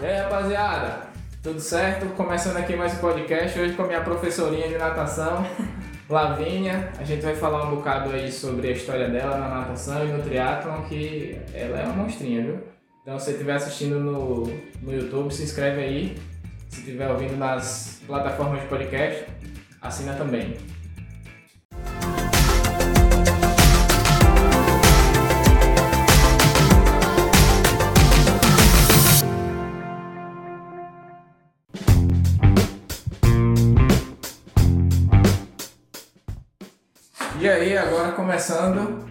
[0.00, 1.06] E aí, rapaziada?
[1.42, 2.06] Tudo certo?
[2.14, 5.42] Começando aqui mais um podcast, hoje com a minha professorinha de natação,
[6.10, 6.90] Lavínia.
[6.98, 10.22] A gente vai falar um bocado aí sobre a história dela na natação e no
[10.22, 12.58] triatlon, que ela é uma monstrinha, viu?
[13.00, 14.42] Então, se você estiver assistindo no,
[14.82, 16.18] no YouTube, se inscreve aí.
[16.68, 19.24] Se estiver ouvindo nas plataformas de podcast,
[19.80, 20.58] assina também.
[37.46, 39.06] E aí, agora começando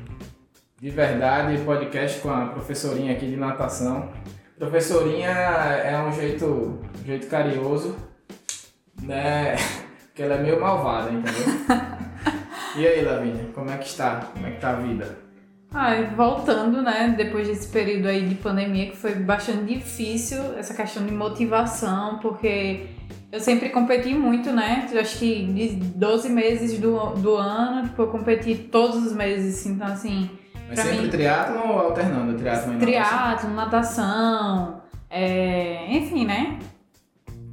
[0.77, 4.11] de verdade podcast com a professorinha aqui de natação.
[4.59, 7.95] Professorinha é um jeito, um jeito carinhoso,
[9.01, 9.55] né?
[10.11, 11.45] Porque ela é meio malvada, entendeu?
[12.75, 14.27] E aí, Lavínia, como é que está?
[14.33, 15.17] Como é que tá a vida?
[15.77, 21.05] Ai, voltando, né, depois desse período aí de pandemia que foi bastante difícil, essa questão
[21.05, 22.87] de motivação, porque
[23.29, 24.87] eu sempre competi muito, né?
[24.89, 29.65] Eu acho que de 12 meses do, do ano, tipo, eu competi todos os meses,
[29.65, 30.29] então assim.
[30.69, 32.87] Mas sempre mim, triatlon ou alternando triatlon e natação?
[32.87, 36.57] triatlo, natação, é, enfim, né?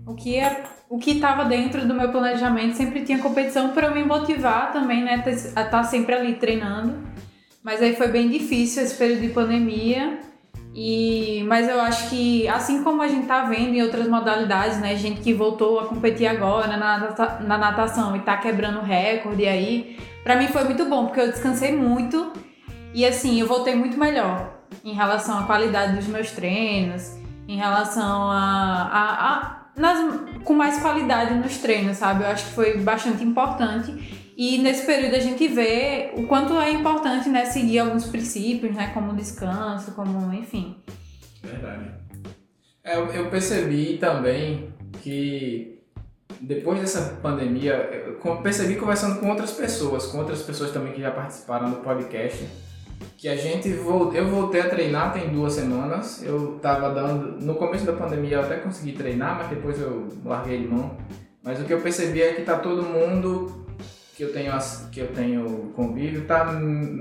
[0.06, 3.94] O que é, o que estava dentro do meu planejamento sempre tinha competição para eu
[3.94, 5.24] me motivar também, né?
[5.56, 7.10] A estar sempre ali treinando.
[7.62, 10.18] Mas aí foi bem difícil esse período de pandemia.
[10.74, 14.96] E, mas eu acho que, assim como a gente tá vendo em outras modalidades, né?
[14.96, 20.36] Gente que voltou a competir agora na, na natação e tá quebrando recorde aí, pra
[20.36, 22.32] mim foi muito bom, porque eu descansei muito
[22.94, 27.16] e assim, eu voltei muito melhor em relação à qualidade dos meus treinos,
[27.46, 28.88] em relação a.
[28.92, 32.24] a, a nas, com mais qualidade nos treinos, sabe?
[32.24, 34.21] Eu acho que foi bastante importante.
[34.44, 38.90] E nesse período a gente vê o quanto é importante, né, seguir alguns princípios, né,
[38.92, 40.74] como descanso, como, enfim.
[41.40, 41.92] Verdade.
[42.82, 45.78] É, eu, percebi também que
[46.40, 47.72] depois dessa pandemia,
[48.04, 52.44] eu percebi conversando com outras pessoas, com outras pessoas também que já participaram do podcast,
[53.16, 56.20] que a gente vol- eu voltei a treinar tem duas semanas.
[56.20, 60.58] Eu tava dando no começo da pandemia eu até consegui treinar, mas depois eu larguei
[60.62, 60.96] de mão.
[61.44, 63.61] Mas o que eu percebi é que tá todo mundo
[64.16, 64.52] que eu tenho
[64.90, 66.52] que eu tenho convívio tá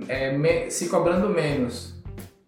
[0.07, 1.93] é, me- se cobrando menos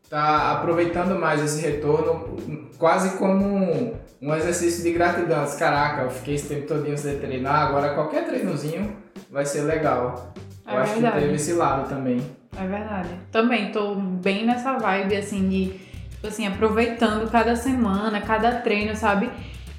[0.10, 2.38] tá aproveitando mais esse retorno
[2.78, 5.44] quase como um, um exercício de gratidão.
[5.58, 8.96] Caraca, eu fiquei esse tempo todinho sem treinar, agora qualquer treinozinho
[9.32, 10.34] vai ser legal.
[10.68, 11.16] É eu acho verdade.
[11.16, 12.22] que teve esse lado também.
[12.56, 13.10] É verdade.
[13.32, 15.80] Também tô bem nessa vibe, assim, de,
[16.12, 19.32] tipo assim, aproveitando cada semana, cada treino, sabe?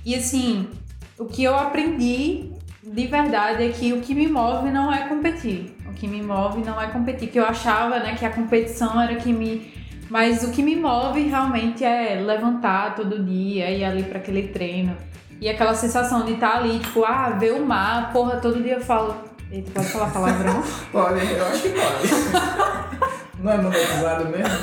[0.04, 0.68] E assim,
[1.16, 2.50] o que eu aprendi
[2.86, 5.74] de verdade é que o que me move não é competir.
[5.88, 7.28] O que me move não é competir.
[7.28, 9.72] Que eu achava, né, que a competição era que me.
[10.10, 14.94] Mas o que me move realmente é levantar todo dia, ir ali para aquele treino.
[15.40, 18.80] E aquela sensação de estar ali, tipo, ah, ver o mar, porra, todo dia eu
[18.80, 19.16] falo.
[19.50, 20.62] Eita, pode falar palavrão?
[20.90, 22.08] Pode, eu acho que pode.
[23.38, 24.54] Não é monetizado mesmo?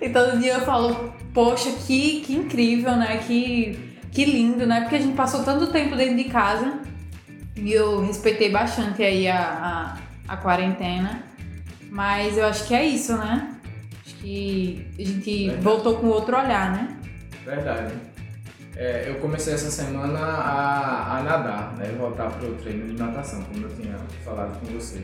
[0.00, 3.18] E todo dia eu falo, poxa, que, que incrível, né?
[3.26, 4.82] Que, que lindo, né?
[4.82, 6.80] Porque a gente passou tanto tempo dentro de casa
[7.56, 9.96] e eu respeitei bastante aí a,
[10.28, 11.22] a, a quarentena.
[11.90, 13.54] Mas eu acho que é isso, né?
[14.04, 15.62] Acho que a gente Verdade.
[15.62, 16.96] voltou com outro olhar, né?
[17.44, 17.94] Verdade.
[18.76, 21.94] É, eu comecei essa semana a, a nadar, né?
[21.98, 25.02] Voltar pro treino de natação, como eu tinha falado com você.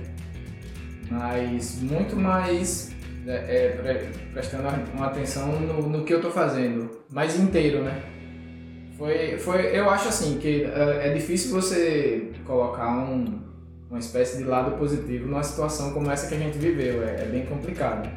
[1.11, 2.93] Mas muito mais
[3.27, 8.01] é, é, pre- prestando uma atenção no, no que eu tô fazendo, mais inteiro, né?
[8.99, 13.41] Foi, foi, eu acho assim que é, é difícil você colocar um,
[13.89, 17.25] uma espécie de lado positivo numa situação como essa que a gente viveu, é, é
[17.25, 18.11] bem complicado.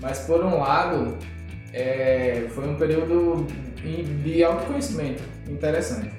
[0.00, 1.16] Mas por um lado,
[1.72, 3.46] é, foi um período
[4.24, 6.10] de autoconhecimento interessante.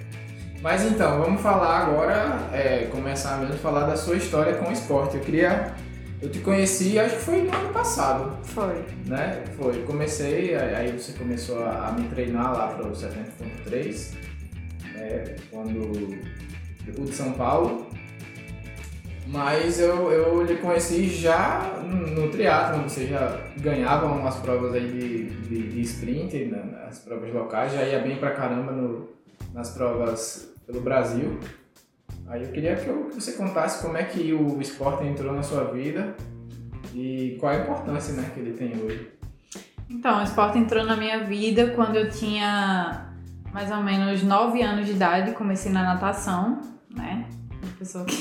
[0.62, 4.72] Mas então, vamos falar agora, é, começar mesmo a falar da sua história com o
[4.72, 5.16] esporte.
[5.16, 5.74] Eu queria.
[6.22, 8.84] Eu te conheci, acho que foi no ano passado, Foi.
[9.06, 9.42] né?
[9.58, 9.82] Foi.
[9.84, 14.16] Comecei, aí você começou a, me treinar lá para o 70.3,
[14.94, 15.36] né?
[15.50, 16.20] Quando.
[16.98, 17.88] O de São Paulo.
[19.28, 24.88] Mas eu, eu lhe conheci já no, no triatlon, você já ganhava umas provas aí
[24.88, 29.08] de, de, de sprint, né, nas provas locais, já ia bem pra caramba no,
[29.54, 31.40] nas provas pelo Brasil.
[32.30, 36.16] Aí eu queria que, você contasse como é que o esporte entrou na sua vida
[36.94, 39.12] e qual a importância né, que ele tem hoje.
[39.90, 43.10] Então, o esporte entrou na minha vida quando eu tinha
[43.52, 46.62] mais ou menos 9 anos de idade, comecei na natação,
[46.96, 47.26] né?
[47.64, 48.16] Uma pessoa que.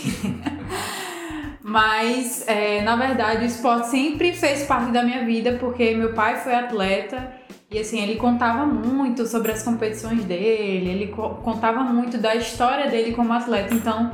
[1.62, 6.38] Mas, é, na verdade, o esporte sempre fez parte da minha vida, porque meu pai
[6.38, 7.30] foi atleta
[7.70, 12.90] E assim, ele contava muito sobre as competições dele, ele co contava muito da história
[12.90, 13.74] dele como atleta.
[13.74, 14.10] Então,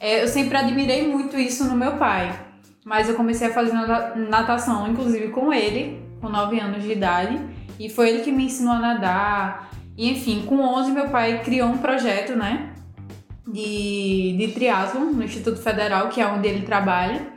[0.00, 2.32] é, eu sempre admirei muito isso no meu pai.
[2.84, 3.72] Mas eu comecei a fazer
[4.16, 7.38] natação, inclusive com ele, com 9 anos de idade.
[7.78, 9.70] E foi ele que me ensinou a nadar.
[9.96, 12.72] E enfim, com 11 meu pai criou um projeto, né?
[13.46, 17.33] De, de triatlon no Instituto Federal, que é onde ele trabalha.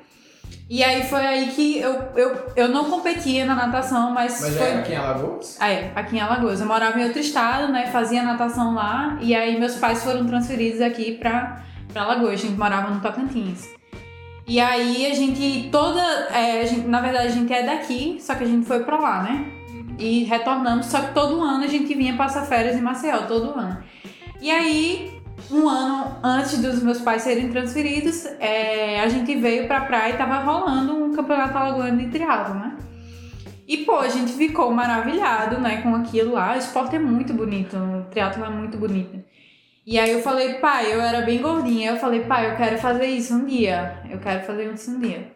[0.69, 4.41] E aí foi aí que eu, eu, eu não competia na natação, mas.
[4.41, 4.67] Mas foi...
[4.67, 5.57] é aqui em Alagoas?
[5.59, 6.59] Ah, é, aqui em Alagoas.
[6.59, 7.87] Eu morava em outro estado, né?
[7.87, 9.17] Fazia natação lá.
[9.21, 12.33] E aí meus pais foram transferidos aqui pra, pra Alagoas.
[12.33, 13.69] A gente morava no Tocantins.
[14.45, 16.01] E aí a gente toda.
[16.31, 18.97] É, a gente, na verdade, a gente é daqui, só que a gente foi pra
[18.97, 19.45] lá, né?
[19.97, 23.83] E retornamos, só que todo ano a gente vinha passar férias em Maceió, todo ano.
[24.39, 25.16] E aí
[25.49, 30.17] um ano antes dos meus pais serem transferidos, é, a gente veio pra praia e
[30.17, 32.77] tava rolando um campeonato alagoano de triatlo, né?
[33.67, 36.53] E, pô, a gente ficou maravilhado, né, com aquilo lá.
[36.55, 39.21] O esporte é muito bonito, o triatlo é muito bonito.
[39.85, 43.05] E aí eu falei, pai, eu era bem gordinha, eu falei, pai, eu quero fazer
[43.07, 44.01] isso um dia.
[44.09, 45.31] Eu quero fazer isso um dia.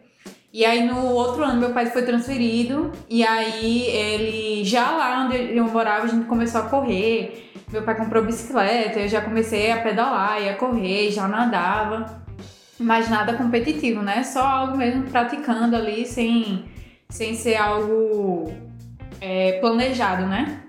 [0.52, 5.56] E aí no outro ano meu pai foi transferido e aí ele já lá onde
[5.56, 7.50] eu morava a gente começou a correr.
[7.72, 12.22] Meu pai comprou bicicleta, eu já comecei a pedalar, ia correr, já nadava.
[12.78, 14.22] Mas nada competitivo, né?
[14.24, 16.64] Só algo mesmo praticando ali sem,
[17.08, 18.52] sem ser algo
[19.20, 20.62] é, planejado, né?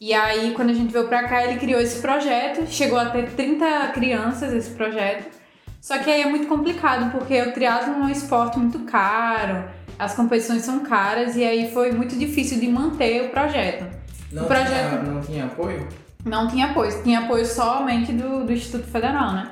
[0.00, 2.64] E aí, quando a gente veio pra cá, ele criou esse projeto.
[2.68, 5.37] Chegou a ter 30 crianças esse projeto.
[5.80, 9.64] Só que aí é muito complicado, porque o triatlo é um esporte muito caro,
[9.98, 13.86] as competições são caras, e aí foi muito difícil de manter o projeto.
[14.32, 15.00] Não, o projeto...
[15.00, 15.88] Tinha, não tinha apoio?
[16.24, 19.50] Não tinha apoio, tinha apoio somente do, do Instituto Federal, né?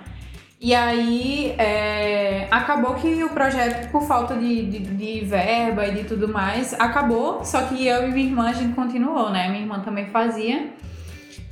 [0.59, 6.05] E aí é, acabou que o projeto, por falta de, de, de, verba e de
[6.05, 9.49] tudo mais, acabou, só que eu e minha irmã a gente continuou, né?
[9.49, 10.71] Minha irmã também fazia.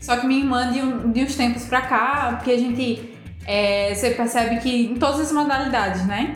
[0.01, 3.14] Só que minha irmã, de, um, de uns tempos pra cá, porque a gente.
[3.47, 6.35] É, você percebe que em todas as modalidades, né?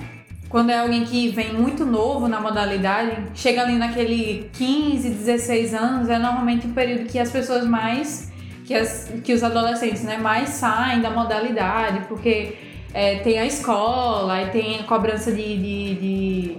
[0.48, 6.08] Quando é alguém que vem muito novo na modalidade, chega ali naquele 15, 16 anos,
[6.08, 8.28] é normalmente o período que as pessoas mais
[8.68, 12.54] que, as, que os adolescentes né, mais saem da modalidade, porque
[12.92, 16.56] é, tem a escola, e tem a cobrança de, de, de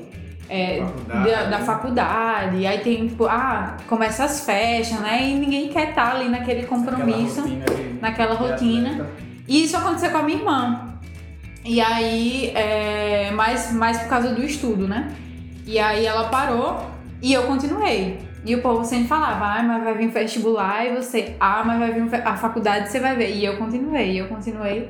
[0.49, 1.29] é, faculdade.
[1.29, 5.29] Da, da, faculdade, aí tem, tipo, ah, começa as festas, né?
[5.29, 8.01] E ninguém quer estar tá ali naquele compromisso, naquela rotina.
[8.01, 9.28] Naquela rotina.
[9.49, 10.99] E isso aconteceu com a minha irmã.
[11.65, 15.11] E aí, é, mais, mais por causa do estudo, né?
[15.65, 16.87] E aí ela parou
[17.19, 18.19] e eu continuei.
[18.45, 21.91] E o povo sempre falava, ah, mas vai vir vestibular e você, ah, mas vai
[21.91, 23.35] vir a faculdade você vai ver.
[23.35, 24.87] E eu continuei, eu continuei.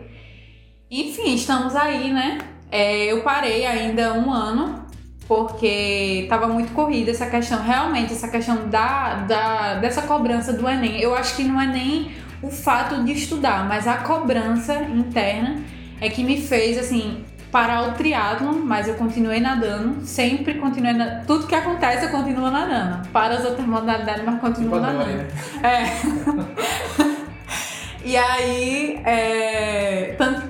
[0.92, 2.38] Enfim, estamos aí, né?
[2.70, 4.86] É, eu parei ainda um ano,
[5.28, 11.00] porque estava muito corrida essa questão, realmente, essa questão da, da, dessa cobrança do Enem.
[11.00, 15.62] Eu acho que não é nem o fato de estudar, mas a cobrança interna
[16.00, 21.26] é que me fez, assim, parar o triatlon, mas eu continuei nadando, sempre continuei nadando.
[21.26, 23.08] Tudo que acontece eu continuo nadando.
[23.10, 25.06] Para as outras modalidades, mas continuo nadando.
[25.06, 25.28] Né?
[25.64, 25.84] É.
[28.08, 30.16] e aí, é...
[30.18, 30.44] Tanto...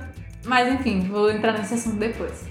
[0.46, 2.48] mas enfim, vou entrar nesse assunto depois.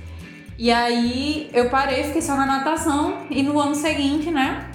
[0.58, 4.67] E aí eu parei, fiquei só na natação e no ano seguinte, né?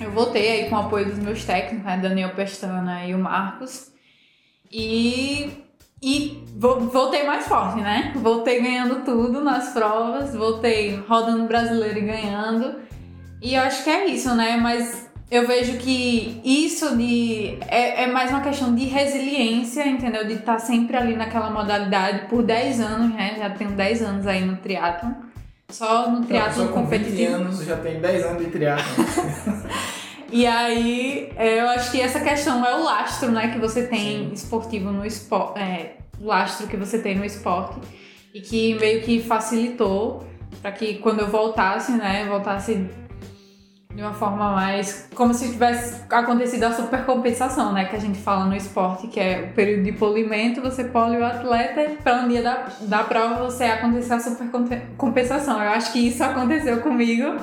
[0.00, 1.98] Eu voltei aí com o apoio dos meus técnicos, né?
[1.98, 3.92] Daniel Pestana e o Marcos.
[4.70, 5.50] E
[6.02, 8.12] e voltei mais forte, né?
[8.16, 12.76] Voltei ganhando tudo nas provas, voltei rodando brasileiro e ganhando.
[13.42, 14.56] E eu acho que é isso, né?
[14.56, 20.26] Mas eu vejo que isso de é, é mais uma questão de resiliência, entendeu?
[20.26, 23.36] De estar tá sempre ali naquela modalidade por 10 anos, né?
[23.38, 25.14] Já tenho 10 anos aí no triatlo.
[25.68, 27.32] Só no triatlo competitivo.
[27.32, 29.04] Com 20 anos já tem 10 anos de triatlo.
[30.32, 34.28] E aí, é, eu acho que essa questão é o lastro, né, que você tem
[34.28, 34.30] Sim.
[34.32, 37.80] esportivo no esporte, é, o lastro que você tem no esporte
[38.32, 40.24] e que meio que facilitou
[40.62, 42.88] para que quando eu voltasse, né, voltasse
[43.92, 48.44] de uma forma mais como se tivesse acontecido a supercompensação, né, que a gente fala
[48.44, 52.42] no esporte, que é o período de polimento, você pole o atleta para um dia
[52.42, 55.60] da, da prova você acontecer a supercompensação.
[55.60, 57.36] Eu acho que isso aconteceu comigo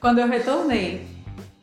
[0.00, 1.15] quando eu retornei.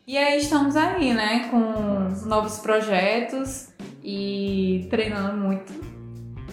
[0.06, 3.70] E aí estamos aí, né, com novos projetos
[4.02, 5.72] e treinando muito.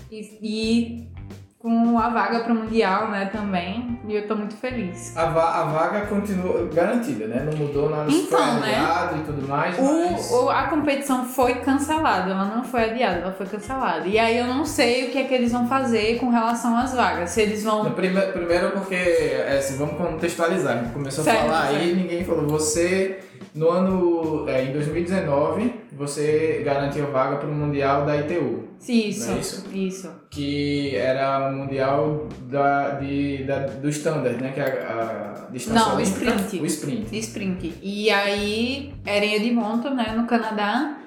[0.09, 1.11] E, e
[1.59, 3.99] com a vaga para o Mundial, né, também.
[4.07, 5.15] E eu tô muito feliz.
[5.17, 7.45] A, va a vaga continua garantida, né?
[7.45, 9.21] Não mudou nada, então, foi né, adiado né?
[9.21, 9.77] e tudo mais.
[9.77, 10.31] O, mas...
[10.31, 14.07] o, a competição foi cancelada, ela não foi adiada, ela foi cancelada.
[14.07, 16.93] E aí eu não sei o que é que eles vão fazer com relação às
[16.93, 17.31] vagas.
[17.31, 17.83] Se eles vão.
[17.83, 20.79] No prime primeiro porque, é, assim, vamos contextualizar.
[20.79, 21.75] Gente começou certo, a falar certo.
[21.75, 23.19] aí ninguém falou, você
[23.53, 28.69] No ano, é, em 2019, você garantiu vaga para o Mundial da ITU.
[28.87, 29.65] Isso, é isso?
[29.73, 30.11] isso.
[30.29, 34.51] Que era o Mundial da, de, da, do Standard, né?
[34.53, 36.33] Que é a, a distância Não, o olímpica.
[36.35, 36.59] sprint.
[36.61, 37.17] O sprint.
[37.19, 37.73] sprint.
[37.81, 40.97] E aí era em Edmonton, né, no Canadá.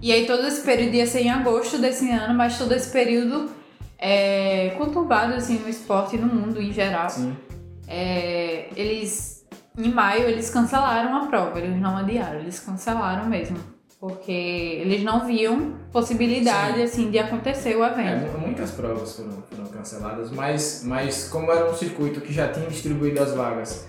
[0.00, 3.50] E aí todo esse período ia ser em agosto desse ano, mas todo esse período
[3.98, 7.08] é conturbado assim no esporte e no mundo em geral.
[7.08, 7.36] Sim.
[7.86, 9.33] É, eles
[9.76, 13.56] em maio eles cancelaram a prova, eles não adiaram, eles cancelaram mesmo.
[14.00, 14.30] Porque
[14.82, 16.82] eles não viam possibilidade Sim.
[16.82, 18.32] assim de acontecer o É, evento.
[18.32, 22.66] mu- muitas provas foram, foram canceladas, mas, mas como era um circuito que já tinha
[22.66, 23.86] distribuído as vagas,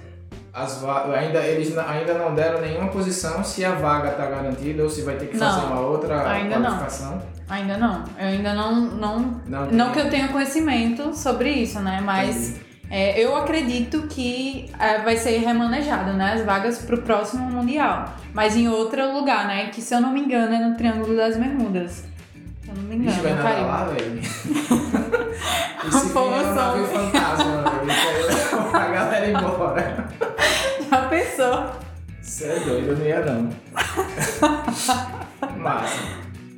[0.53, 4.89] as va ainda, eles ainda não deram nenhuma posição se a vaga está garantida ou
[4.89, 6.65] se vai ter que fazer Não, uma outra ainda não.
[6.69, 7.21] qualificação.
[7.49, 8.03] Ainda não.
[8.17, 11.99] Eu ainda não não Não, não que eu tenha conhecimento sobre isso, né?
[12.01, 12.55] Mas
[12.97, 16.35] É, eu acredito que é, vai ser remanejado, né?
[16.35, 18.15] As vagas pro próximo Mundial.
[18.33, 19.65] Mas em outro lugar, né?
[19.65, 22.05] Que se eu não me engano é no Triângulo das Bermudas.
[22.63, 24.17] Se eu não me engano, vai no nadar lá, velho.
[25.89, 27.91] Esse povo é um navio fantasma, velho.
[27.91, 30.07] Aí leva a galera embora.
[30.89, 31.71] Já pensou?
[32.21, 33.49] Você é doido, eu não ia não.
[35.59, 35.99] Massa.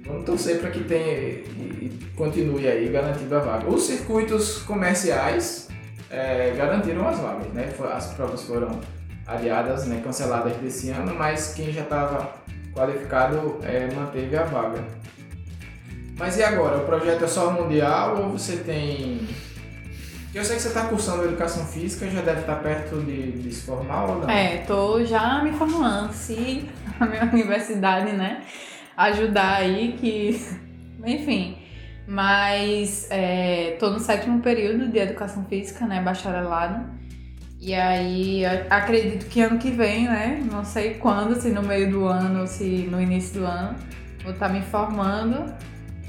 [0.05, 1.43] Vamos torcer para que tenha e,
[1.81, 3.67] e continue aí garantindo a vaga.
[3.67, 5.66] Os circuitos comerciais
[6.09, 7.73] é, garantiram as vagas, né?
[7.93, 8.79] As provas foram
[9.25, 12.31] adiadas, né, canceladas desse ano, mas quem já estava
[12.73, 14.83] qualificado é, manteve a vaga.
[16.17, 16.77] Mas e agora?
[16.77, 19.27] O projeto é só mundial ou você tem.
[20.33, 23.65] Eu sei que você está cursando educação física, já deve estar perto de, de se
[23.65, 24.29] formar ou não?
[24.29, 26.11] É, tô já me formando.
[26.13, 26.67] Se
[26.99, 28.43] a minha universidade, né,
[28.95, 30.41] ajudar aí, que.
[31.05, 31.56] Enfim.
[32.07, 36.85] Mas é, tô no sétimo período de educação física, né, bacharelado.
[37.59, 42.05] E aí acredito que ano que vem, né, não sei quando, se no meio do
[42.05, 43.75] ano ou se no início do ano,
[44.23, 45.53] vou estar me formando.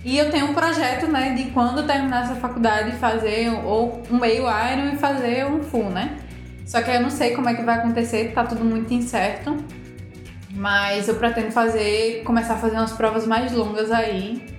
[0.05, 4.45] E eu tenho um projeto, né, de quando terminar essa faculdade fazer ou um meio
[4.45, 6.17] Iron e fazer um full, né?
[6.65, 9.57] Só que eu não sei como é que vai acontecer, tá tudo muito incerto.
[10.51, 14.58] Mas eu pretendo fazer, começar a fazer umas provas mais longas aí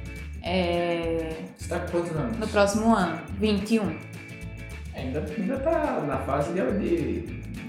[0.49, 2.37] é, Você tá com quantos anos?
[2.39, 3.83] no próximo ano, 21.
[4.95, 7.19] Ainda, ainda tá na fase de,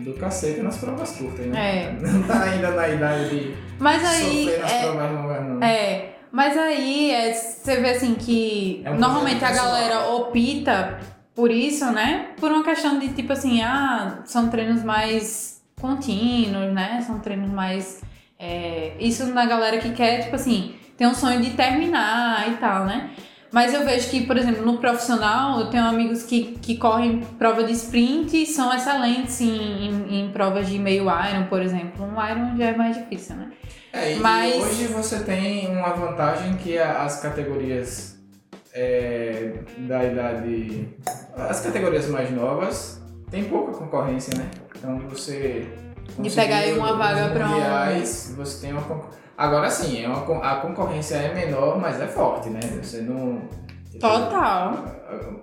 [0.04, 1.86] do cacete nas provas curtas, né?
[1.86, 1.92] É.
[2.00, 4.44] Não tá ainda na idade de Mas aí.
[4.44, 5.62] sofrer nas É, provas longas, não.
[5.62, 10.98] é, mas aí é, você vê assim que É um normalmente a galera opta
[11.34, 12.30] por isso, né?
[12.38, 17.02] Por uma questão de tipo assim, ah, são treinos mais contínuos, né?
[17.06, 18.00] São treinos mais.
[18.38, 22.84] é, isso na galera que quer, tipo assim, tem um sonho de terminar e tal,
[22.84, 23.08] né?
[23.50, 27.64] Mas eu vejo que, por exemplo, no profissional, eu tenho amigos que, que correm prova
[27.64, 32.04] de sprint e são excelentes em, em, em provas de meio Iron, por exemplo.
[32.04, 33.50] Um Iron já é mais difícil, né?
[33.94, 38.18] É, e Mas- hoje você tem uma vantagem que as categorias
[38.74, 40.88] é, da idade.
[41.34, 44.48] As categorias mais novas tem pouca concorrência, né?
[44.76, 45.66] Então você.
[46.18, 50.06] De pegar aí uma vaga pra um- mundiais, Você tem uma concor- Agora sim, é
[50.06, 52.60] uma, a concorrência é menor, mas é forte, né?
[52.82, 53.40] Você não.
[53.98, 54.84] Total.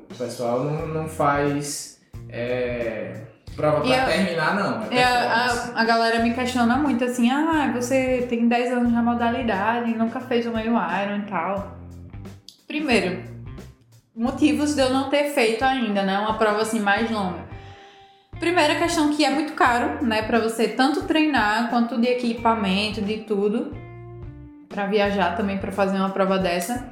[0.08, 2.00] O pessoal não, não faz
[2.30, 3.22] é,
[3.56, 4.84] prova pra terminar, não.
[4.96, 9.92] É a, a galera me questiona muito assim, ah, você tem 10 anos na modalidade,
[9.96, 11.78] nunca fez o meio Iron e tal.
[12.68, 13.24] Primeiro,
[14.16, 16.20] motivos de eu não ter feito ainda, né?
[16.20, 17.48] Uma prova assim mais longa.
[18.40, 23.24] Primeira questão que é muito caro, né, Pra você tanto treinar quanto de equipamento, de
[23.24, 23.87] tudo,
[24.78, 26.88] Pra viajar também pra fazer uma prova dessa.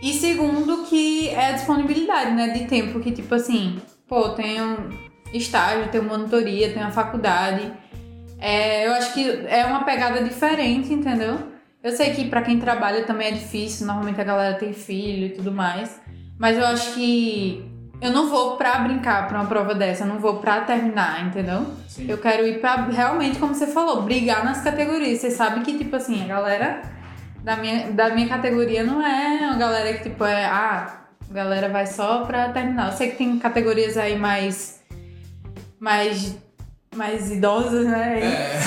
[0.00, 3.78] E segundo que é a disponibilidade, né, de tempo que tipo assim,
[4.08, 4.88] pô, tenho
[5.30, 7.70] estágio, tenho monitoria, tenho a faculdade.
[8.38, 11.38] É, eu acho que é uma pegada diferente, entendeu?
[11.82, 15.30] Eu sei que pra quem trabalha também é difícil, normalmente a galera tem filho e
[15.34, 16.00] tudo mais.
[16.38, 20.18] Mas eu acho que eu não vou pra brincar pra uma prova dessa, eu não
[20.18, 21.66] vou pra terminar, entendeu?
[21.88, 22.06] Sim.
[22.08, 25.20] Eu quero ir pra realmente, como você falou, brigar nas categorias.
[25.20, 26.82] Você sabe que, tipo assim, a galera
[27.42, 31.68] da minha, da minha categoria não é uma galera que, tipo, é, ah, a galera
[31.68, 32.86] vai só pra terminar.
[32.86, 34.80] Eu sei que tem categorias aí mais.
[35.80, 36.36] mais.
[36.94, 38.20] mais idosas, né?
[38.20, 38.60] É,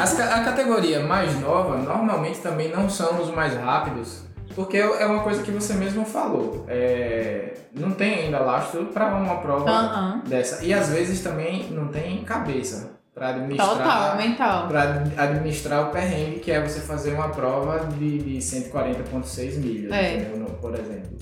[0.00, 5.22] as a categoria mais nova normalmente também não são os mais rápidos, porque é uma
[5.22, 6.64] coisa que você mesmo falou.
[6.68, 10.22] É, não tem ainda lastro para uma prova Aham.
[10.26, 10.64] dessa.
[10.64, 13.68] E às vezes também não tem cabeça para administrar.
[13.76, 14.68] Total, mental.
[14.68, 14.82] Para
[15.18, 20.14] administrar o perrengue, que é você fazer uma prova de, de 140,6 milhas, É.
[20.16, 20.46] entendeu?
[20.60, 21.16] Por exemplo.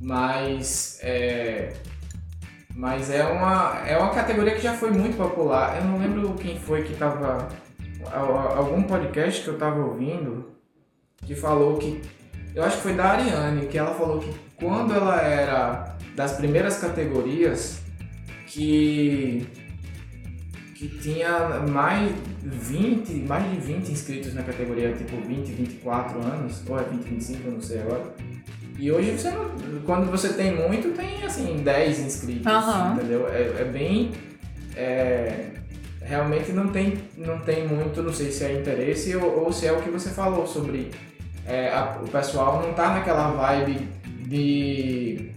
[0.00, 1.72] Mas é,
[2.74, 5.76] mas é uma, é uma categoria que já foi muito popular.
[5.76, 7.48] Eu não lembro quem foi que estava
[8.56, 10.50] algum podcast que eu tava ouvindo
[11.24, 12.02] que falou que.
[12.54, 16.78] Eu acho que foi da Ariane, que ela falou que quando ela era das primeiras
[16.78, 17.80] categorias,
[18.46, 19.46] que
[20.74, 26.76] que tinha mais 20, mais de 20 inscritos na categoria, tipo 20, 24 anos, ou
[26.76, 28.14] é 20, 25, eu não sei agora.
[28.76, 29.48] E hoje você não,
[29.86, 32.94] quando você tem muito, tem assim 10 inscritos, uhum.
[32.94, 33.28] entendeu?
[33.28, 34.10] É, é bem
[34.76, 35.50] é,
[36.00, 39.72] realmente não tem, não tem muito, não sei se é interesse ou, ou se é
[39.72, 40.90] o que você falou sobre
[41.46, 43.88] é, a, o pessoal não tá naquela vibe
[44.26, 45.32] de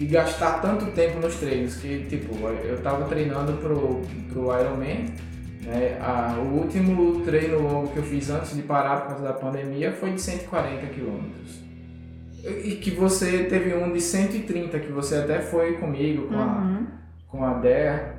[0.00, 4.00] de gastar tanto tempo nos treinos, que tipo, eu tava treinando pro,
[4.32, 5.04] pro Ironman,
[5.60, 5.98] né?
[6.00, 9.92] A, o último treino longo que eu fiz antes de parar por causa da pandemia
[9.92, 11.60] foi de 140 quilômetros.
[12.42, 16.40] E que você teve um de 130, que você até foi comigo, com uhum.
[16.40, 16.82] a,
[17.28, 18.14] com a Dea.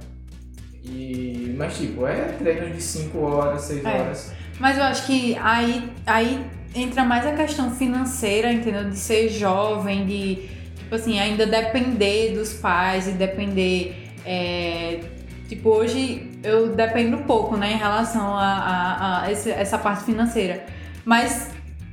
[0.84, 3.90] E, mas tipo, é treinos de 5 horas, 6 é.
[3.90, 4.34] horas.
[4.60, 8.90] Mas eu acho que aí, aí entra mais a questão financeira, entendeu?
[8.90, 14.12] De ser jovem, de tipo assim, ainda depender dos pais e depender.
[14.26, 15.00] É,
[15.48, 20.66] tipo, hoje eu dependo pouco, né, em relação a, a, a esse, essa parte financeira.
[21.04, 21.52] Mas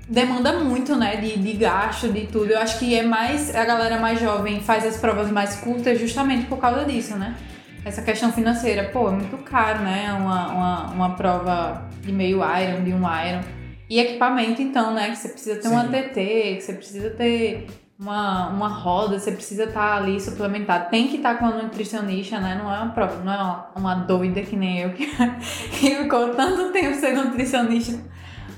[0.08, 2.52] demanda muito, né, de, de gasto, de tudo.
[2.52, 3.54] Eu acho que é mais.
[3.54, 7.36] A galera mais jovem faz as provas mais curtas justamente por causa disso, né?
[7.84, 10.12] Essa questão financeira, pô, é muito caro, né?
[10.12, 13.57] Uma, uma, uma prova de meio Iron, de um Iron.
[13.88, 15.10] E equipamento, então, né?
[15.10, 15.74] Que você precisa ter Sim.
[15.74, 17.66] uma TT, que você precisa ter
[17.98, 20.90] uma, uma roda, você precisa estar tá ali suplementado.
[20.90, 22.54] Tem que estar tá com uma nutricionista, né?
[22.62, 25.06] Não é uma prova, não é uma, uma doida que nem eu que,
[25.80, 27.98] que ficou tanto tempo ser nutricionista.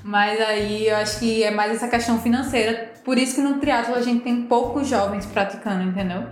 [0.03, 2.91] Mas aí eu acho que é mais essa questão financeira.
[3.03, 6.25] Por isso que no triatlo a gente tem poucos jovens praticando, entendeu?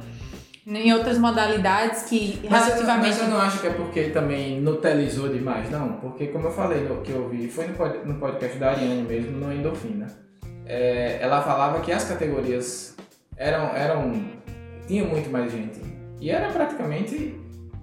[0.67, 3.07] Em outras modalidades que mas relativamente.
[3.07, 5.93] Eu, mas eu não acho que é porque também nutelizou demais, não.
[5.93, 9.51] Porque, como eu falei no que eu vi, foi no podcast da Ariane mesmo, no
[9.51, 10.07] Endorfina.
[10.65, 12.95] É, ela falava que as categorias
[13.35, 14.13] eram, eram
[14.89, 15.79] tinha muito mais gente.
[16.19, 17.39] E era praticamente,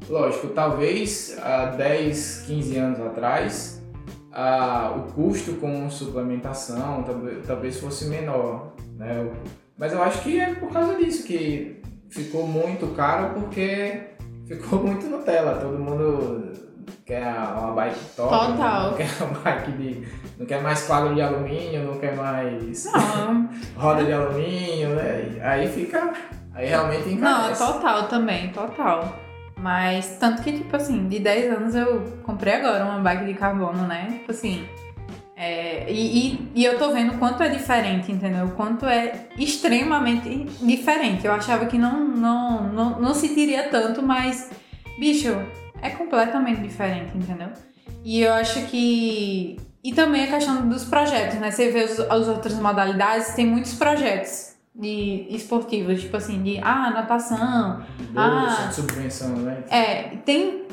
[0.08, 3.82] lógico, talvez há 10, 15 anos atrás,
[4.32, 8.74] a, o custo com suplementação talvez, talvez fosse menor.
[8.96, 9.30] Né?
[9.78, 11.75] Mas eu acho que é por causa disso que
[12.16, 14.00] ficou muito caro porque
[14.46, 15.58] ficou muito Nutella.
[15.60, 16.52] Todo mundo
[17.04, 18.90] quer uma bike top, Total.
[18.90, 20.08] não quer uma bike de.
[20.38, 23.50] não quer mais quadro de alumínio, não quer mais não.
[23.76, 25.38] roda de alumínio, né?
[25.42, 26.12] Aí fica.
[26.54, 27.60] Aí realmente encarece.
[27.62, 29.14] Não, total também, total.
[29.58, 33.86] Mas tanto que, tipo assim, de 10 anos eu comprei agora uma bike de carbono,
[33.86, 34.08] né?
[34.20, 34.66] Tipo assim.
[35.36, 38.46] É, e, e, e, eu tô vendo o quanto é diferente, entendeu?
[38.46, 41.26] O quanto é extremamente diferente.
[41.26, 44.50] Eu achava que não, não, não, não se teria tanto, mas,
[44.98, 45.28] bicho,
[45.82, 47.48] é completamente diferente, entendeu?
[48.02, 49.58] E eu acho que.
[49.84, 51.50] E também a questão dos projetos, né?
[51.50, 56.90] Você vê os, as outras modalidades, tem muitos projetos de esportivos, tipo assim, de ah,
[56.90, 57.82] natação.
[58.10, 59.64] Bolsa, ah, de subvenção, né?
[59.70, 60.65] É, tem.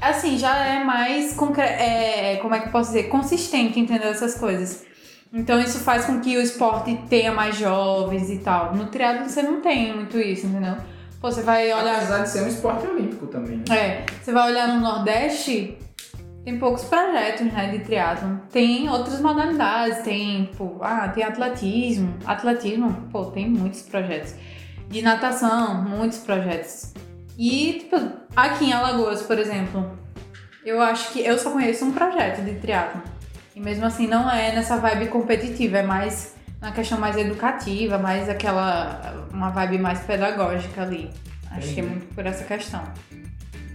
[0.00, 1.32] Assim, já é mais.
[1.34, 3.04] Concre é, como é que eu posso dizer?
[3.04, 4.10] Consistente, entendeu?
[4.10, 4.84] Essas coisas.
[5.32, 8.74] Então isso faz com que o esporte tenha mais jovens e tal.
[8.74, 10.76] No triatlo você não tem muito isso, entendeu?
[11.20, 11.96] Pô, você vai olhar.
[11.96, 13.62] Apesar de ser um esporte olímpico também.
[13.68, 13.76] Né?
[13.76, 14.06] É.
[14.22, 15.78] Você vai olhar no Nordeste,
[16.44, 18.36] tem poucos projetos, né, de triatlon.
[18.52, 22.14] Tem outras modalidades, tem, pô, ah, tem atletismo.
[22.24, 24.34] Atletismo, pô, tem muitos projetos.
[24.88, 26.94] De natação, muitos projetos.
[27.38, 27.96] E, tipo,
[28.34, 29.98] aqui em Alagoas, por exemplo,
[30.64, 33.02] eu acho que eu só conheço um projeto de triatlon.
[33.54, 38.28] E mesmo assim não é nessa vibe competitiva, é mais uma questão mais educativa, mais
[38.28, 39.28] aquela.
[39.32, 41.10] uma vibe mais pedagógica ali.
[41.50, 42.82] Acho que é muito por essa questão.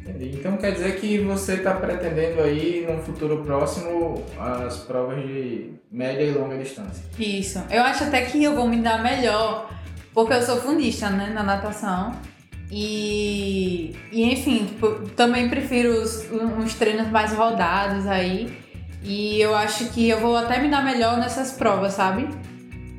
[0.02, 0.38] Entendi.
[0.38, 6.24] Então quer dizer que você está pretendendo aí, num futuro próximo, as provas de média
[6.24, 7.04] e longa distância.
[7.18, 7.64] Isso.
[7.70, 9.70] Eu acho até que eu vou me dar melhor,
[10.14, 12.12] porque eu sou fundista, né, na natação.
[12.72, 18.58] E, e enfim, tipo, também prefiro os, uns treinos mais rodados aí.
[19.04, 22.28] E eu acho que eu vou até me dar melhor nessas provas, sabe?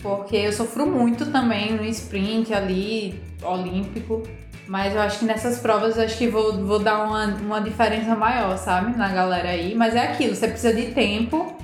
[0.03, 4.23] porque eu sofro muito também no sprint ali, olímpico.
[4.67, 8.15] Mas eu acho que nessas provas eu acho que vou, vou dar uma, uma diferença
[8.15, 8.97] maior, sabe?
[8.97, 9.75] Na galera aí.
[9.75, 11.57] Mas é aquilo, você precisa de tempo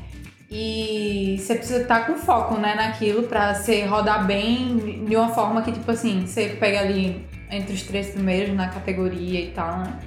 [0.50, 5.62] e você precisa estar com foco, né, naquilo pra você rodar bem de uma forma
[5.62, 9.98] que, tipo assim, você pega ali entre os três primeiros na categoria e tal, né?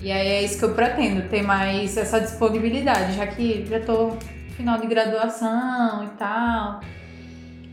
[0.00, 4.08] E aí é isso que eu pretendo, ter mais essa disponibilidade, já que já tô
[4.14, 4.18] no
[4.56, 6.80] final de graduação e tal.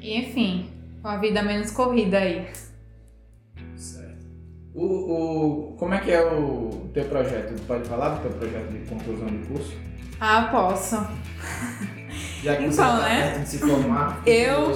[0.01, 0.69] E enfim,
[1.01, 2.47] com a vida menos corrida aí.
[3.75, 4.25] Certo.
[4.73, 7.61] O, o, como é que é o teu projeto?
[7.67, 9.73] Pode falar do teu projeto de conclusão de curso?
[10.19, 10.95] Ah, posso.
[12.43, 13.37] Já que Então, você tá né?
[13.39, 14.21] de se formar.
[14.25, 14.71] Eu-.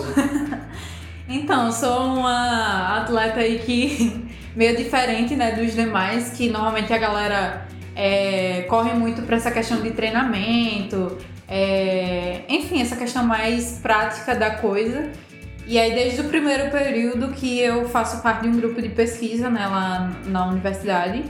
[1.29, 7.67] Então, sou uma atleta aí que meio diferente, né, dos demais, que normalmente a galera
[7.95, 14.55] é, corre muito para essa questão de treinamento, é, enfim, essa questão mais prática da
[14.55, 15.11] coisa.
[15.67, 19.51] E aí, desde o primeiro período que eu faço parte de um grupo de pesquisa
[19.51, 21.23] né, lá na universidade,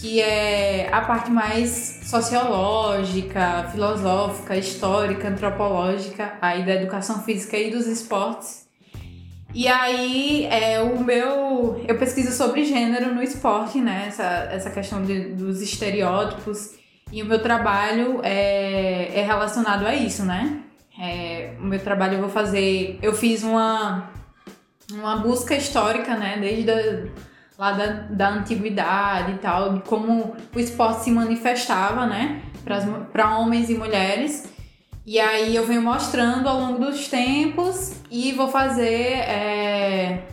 [0.00, 7.86] que é a parte mais sociológica, filosófica, histórica, antropológica, aí da educação física e dos
[7.86, 8.65] esportes.
[9.58, 11.82] E aí, é, o meu.
[11.88, 14.04] Eu pesquiso sobre gênero no esporte, né?
[14.08, 16.72] Essa, essa questão de- dos estereótipos.
[17.10, 20.60] E o meu trabalho é, é relacionado a isso, né?
[21.00, 22.98] É, o meu trabalho eu vou fazer.
[23.00, 24.10] Eu fiz uma,
[24.92, 26.36] uma busca histórica, né?
[26.38, 27.06] Desde a,
[27.58, 32.42] lá da, da antiguidade e tal, de como o esporte se manifestava, né?
[33.10, 34.54] Para homens e mulheres.
[35.06, 40.24] E aí eu venho mostrando ao longo dos tempos e vou fazer é,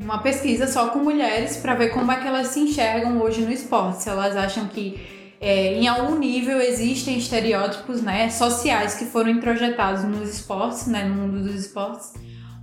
[0.00, 3.52] uma pesquisa só com mulheres para ver como é que elas se enxergam hoje no
[3.52, 4.02] esporte.
[4.02, 4.98] Se elas acham que
[5.38, 11.14] é, em algum nível existem estereótipos né, sociais que foram introjetados nos esportes, né, no
[11.14, 12.14] mundo dos esportes,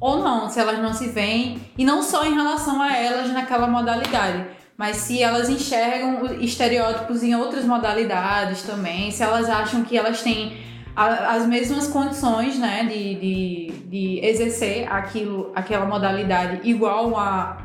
[0.01, 3.67] ou não, se elas não se veem, e não só em relação a elas naquela
[3.67, 10.23] modalidade, mas se elas enxergam estereótipos em outras modalidades também, se elas acham que elas
[10.23, 17.57] têm a- as mesmas condições né, de, de, de exercer aquilo, aquela modalidade igual a,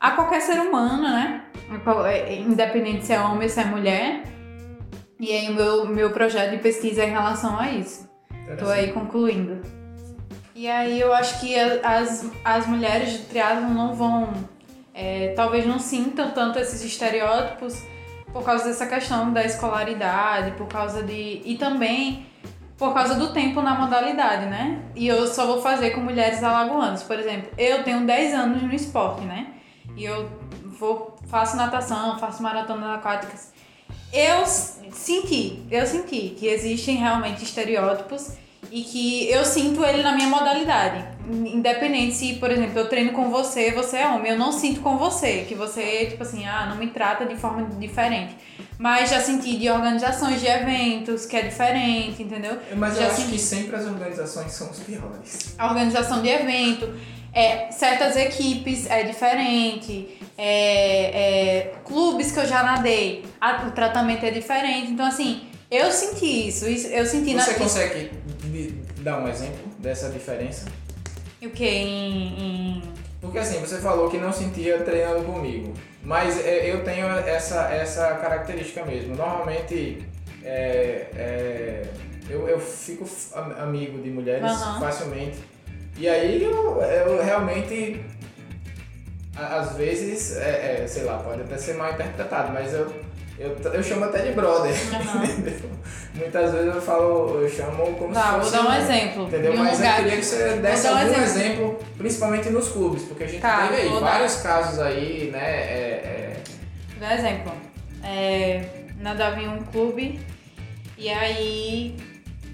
[0.00, 1.44] a qualquer ser humano, né?
[2.46, 4.24] Independente se é homem ou se é mulher.
[5.18, 8.08] E aí o meu, meu projeto de pesquisa é em relação a isso.
[8.58, 9.62] Tô aí concluindo.
[10.54, 14.32] E aí eu acho que as, as mulheres de triatlon não vão,
[14.92, 17.82] é, talvez não sintam tanto esses estereótipos
[18.32, 21.40] por causa dessa questão da escolaridade, por causa de...
[21.44, 22.26] E também
[22.82, 24.82] por causa do tempo na modalidade, né?
[24.96, 27.04] E eu só vou fazer com mulheres alagoanas.
[27.04, 29.52] Por exemplo, eu tenho 10 anos no esporte, né?
[29.96, 30.28] E eu
[30.80, 33.52] vou, faço natação, faço maratonas aquáticas.
[34.12, 38.32] Eu senti, eu senti que existem realmente estereótipos
[38.70, 41.04] e que eu sinto ele na minha modalidade.
[41.30, 44.96] Independente se, por exemplo, eu treino com você, você é homem, eu não sinto com
[44.96, 48.34] você, que você, tipo assim, ah, não me trata de forma diferente.
[48.78, 52.56] Mas já senti de organizações de eventos, que é diferente, entendeu?
[52.76, 53.32] Mas eu Já acho senti.
[53.32, 55.54] que sempre as organizações são os piores.
[55.58, 56.92] A organização de evento,
[57.32, 61.04] é, certas equipes é diferente, é,
[61.66, 64.90] é, clubes que eu já nadei, a- o tratamento é diferente.
[64.90, 66.68] Então, assim, eu senti isso.
[66.68, 67.58] isso eu senti Você na.
[67.58, 68.10] consegue
[68.52, 70.66] me dar um exemplo dessa diferença?
[71.42, 71.64] O que?
[71.66, 72.26] Em,
[72.78, 72.82] em-
[73.20, 78.14] Porque assim, você falou que não sentia treinando comigo, mas é, eu tenho essa, essa
[78.16, 79.16] característica mesmo.
[79.16, 80.04] Normalmente
[80.44, 81.82] é, é,
[82.28, 83.04] eu, eu fico
[83.58, 84.80] amigo de mulheres Aham.
[84.80, 85.38] facilmente.
[85.96, 88.00] E aí eu, eu realmente,
[89.36, 92.86] às vezes, é, é, sei lá, pode até ser mal interpretado, mas eu,
[93.38, 94.74] eu, eu chamo até de brother.
[94.94, 95.22] Aham.
[96.14, 99.22] Muitas vezes eu falo, eu chamo como Tá, se vou fosse dar um um- exemplo.
[99.28, 99.52] Entendeu?
[99.52, 101.22] de um Mas lugar eu queria que você desse um algum exemplo.
[101.24, 101.78] exemplo.
[101.98, 104.10] principalmente nos clubes, porque a gente Tá, teve aí vou dar.
[104.12, 105.40] vários casos aí, né?
[105.40, 106.36] é,
[106.90, 107.52] Vou dar exemplo.
[108.04, 108.64] É,
[109.00, 110.20] nadava em um clube
[110.98, 111.96] e aí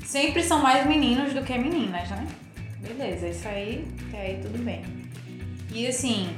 [0.07, 2.27] sempre são mais meninos do que meninas, né?
[2.81, 4.83] Beleza, isso aí, até aí tudo bem.
[5.73, 6.31] E assim,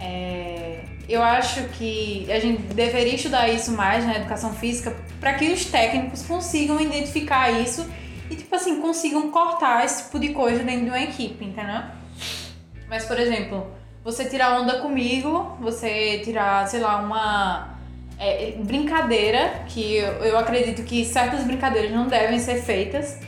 [0.00, 5.50] é, eu acho que a gente deveria estudar isso mais na educação física para que
[5.50, 7.88] os técnicos consigam identificar isso
[8.30, 11.80] e, tipo assim, consigam cortar esse tipo de coisa dentro de uma equipe, entendeu?
[12.88, 13.66] Mas, por exemplo,
[14.04, 17.78] você tirar onda comigo, você tirar, sei lá, uma
[18.18, 23.18] é, brincadeira, que eu, eu acredito que certas brincadeiras não devem ser feitas,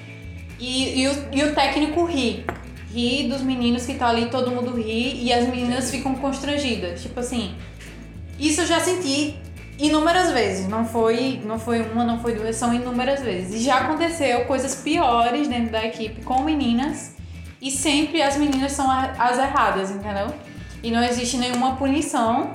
[0.58, 2.44] e, e, o, e o técnico ri.
[2.92, 7.00] Ri dos meninos que tá ali, todo mundo ri, e as meninas ficam constrangidas.
[7.00, 7.54] Tipo assim,
[8.48, 9.38] isso eu já senti
[9.79, 10.68] inúmeras vezes.
[10.68, 13.61] Não foi, não foi uma, não foi duas, são inúmeras vezes.
[13.61, 17.16] E já aconteceu coisas piores dentro da equipe com meninas,
[17.61, 20.35] e sempre as meninas são as erradas, entendeu?
[20.83, 22.53] E não existe nenhuma punição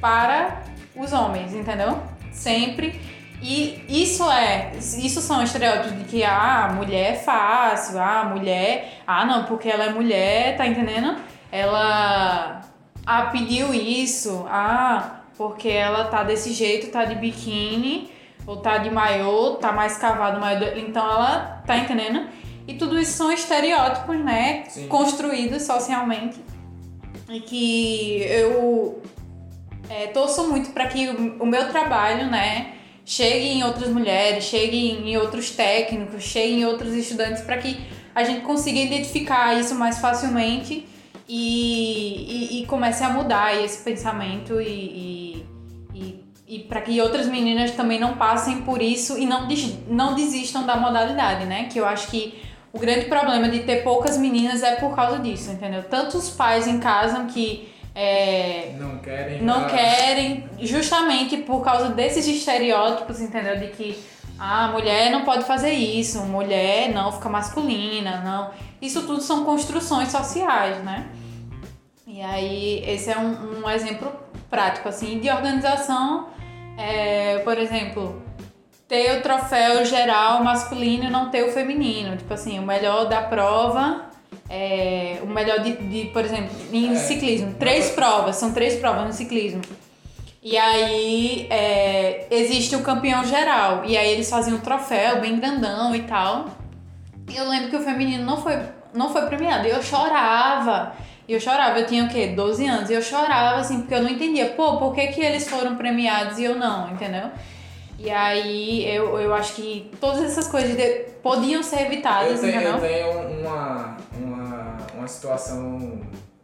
[0.00, 0.62] para
[0.94, 1.98] os homens, entendeu?
[2.30, 3.00] Sempre.
[3.40, 9.24] E isso é, isso são estereótipos de que ah, mulher é fácil, ah, mulher, ah,
[9.24, 11.16] não, porque ela é mulher, tá entendendo?
[11.50, 12.60] Ela
[13.06, 18.10] ah, pediu isso, ah, porque ela tá desse jeito, tá de biquíni,
[18.46, 22.26] ou tá de maiô, tá mais cavado maiô, então ela tá entendendo?
[22.66, 24.86] E tudo isso são estereótipos, né, Sim.
[24.88, 26.40] construídos socialmente
[27.28, 29.02] e que eu
[29.88, 34.90] é, torço muito para que o, o meu trabalho, né, chegue em outras mulheres, chegue
[34.90, 37.80] em outros técnicos, chegue em outros estudantes para que
[38.14, 40.86] a gente consiga identificar isso mais facilmente
[41.34, 45.46] e, e, e comece a mudar esse pensamento e,
[45.94, 50.14] e, e para que outras meninas também não passem por isso e não, des, não
[50.14, 51.68] desistam da modalidade, né?
[51.72, 52.38] Que eu acho que
[52.70, 55.82] o grande problema de ter poucas meninas é por causa disso, entendeu?
[55.84, 59.42] Tantos pais em casa que é, não querem.
[59.42, 63.58] Não querem, justamente por causa desses estereótipos, entendeu?
[63.58, 63.98] De que
[64.38, 68.50] a ah, mulher não pode fazer isso, mulher não fica masculina, não.
[68.82, 71.06] Isso tudo são construções sociais, né?
[72.12, 74.12] E aí, esse é um, um exemplo
[74.50, 76.28] prático, assim, de organização.
[76.76, 78.22] É, por exemplo,
[78.86, 82.16] ter o troféu geral masculino e não ter o feminino.
[82.16, 84.12] Tipo assim, o melhor da prova
[84.54, 86.96] é, o melhor de, de, por exemplo, em é.
[86.96, 87.54] ciclismo.
[87.54, 89.62] Três provas, são três provas no ciclismo.
[90.42, 93.84] E aí é, existe o campeão geral.
[93.86, 96.48] E aí eles faziam um troféu bem grandão e tal.
[97.30, 98.58] E eu lembro que o feminino não foi,
[98.92, 99.66] não foi premiado.
[99.66, 100.92] E eu chorava.
[101.32, 102.26] E eu chorava, eu tinha o quê?
[102.26, 102.90] 12 anos.
[102.90, 104.50] E eu chorava, assim, porque eu não entendia.
[104.50, 107.30] Pô, por que, que eles foram premiados e eu não, entendeu?
[107.98, 112.60] E aí eu, eu acho que todas essas coisas de, podiam ser evitadas, eu tenho,
[112.60, 112.74] entendeu?
[112.74, 116.02] Eu tenho uma, uma, uma situação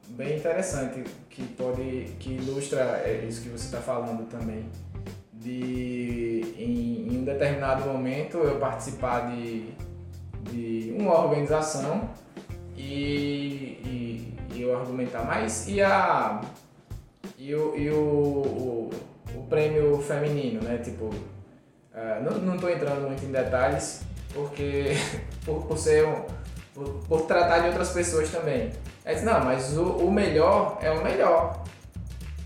[0.09, 4.65] bem interessante que pode que ilustra é, isso que você está falando também
[5.35, 9.69] de em, em, um determinado momento eu participar de,
[10.51, 12.09] de uma organização
[12.79, 14.08] e, e,
[14.81, 16.41] argumentar mais e a
[17.37, 18.91] e o, e o, o,
[19.35, 24.93] o prêmio feminino né tipo uh, não, não tô entrando muito em detalhes porque
[25.45, 26.25] por, por ser um,
[26.75, 28.73] por, por tratar de outras pessoas também
[29.13, 31.65] disse, não, mas o, o melhor é o melhor.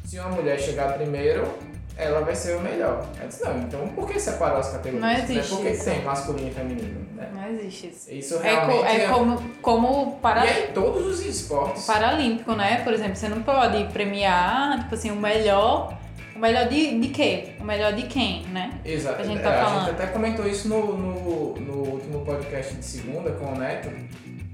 [0.05, 1.47] Se uma mulher chegar primeiro,
[1.97, 3.07] ela vai ser o melhor.
[3.21, 5.01] Aí disse, não, então por que separar as categorias?
[5.01, 5.57] Não existe né?
[5.57, 5.85] Por que isso.
[5.85, 7.07] tem masculino e feminino?
[7.15, 7.31] Né?
[7.35, 8.13] Não existe isso.
[8.13, 10.45] Isso realmente é, co, é, como, como para...
[10.45, 11.85] E é em todos os esportes.
[11.85, 12.83] Paralímpico, né?
[12.83, 15.99] Por exemplo, você não pode premiar, tipo assim, o melhor...
[16.35, 17.51] O melhor de, de quê?
[17.61, 18.81] O melhor de quem, né?
[18.85, 19.21] Exato.
[19.21, 19.77] A gente, tá é, falando.
[19.77, 23.91] a gente até comentou isso no, no, no último podcast de segunda com o Neto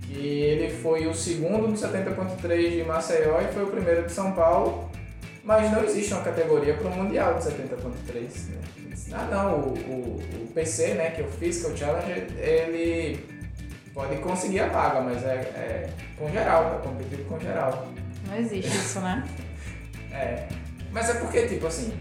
[0.09, 4.33] que ele foi o segundo no 70.3 de Maceió e foi o primeiro de São
[4.33, 4.91] Paulo,
[5.49, 8.49] mas não existe uma categoria para o Mundial de 70.3.
[8.51, 8.61] Né?
[9.15, 13.27] Ah não, o, o, o, PC, né, que é o Physical Challenge, ele
[13.95, 17.89] pode conseguir a vaga, mas é, é com geral, é competitivo com geral.
[18.27, 19.27] Não existe isso, né?
[20.13, 20.49] é.
[20.93, 21.99] Mas é porque, tipo assim,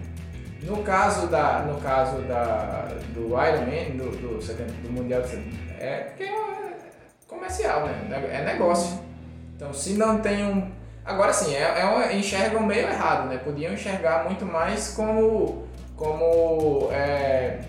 [0.63, 1.59] no caso da.
[1.59, 2.89] No caso da.
[3.13, 6.77] do Ironman, do, do, 70, do Mundial de 70, é porque é
[7.25, 8.29] comercial, né?
[8.29, 8.99] É negócio.
[9.55, 10.69] Então, se não tem um.
[11.07, 13.37] Agora sim, é, é um, enxergam meio errado, né?
[13.37, 15.65] Podiam enxergar muito mais como,
[15.95, 17.59] como é,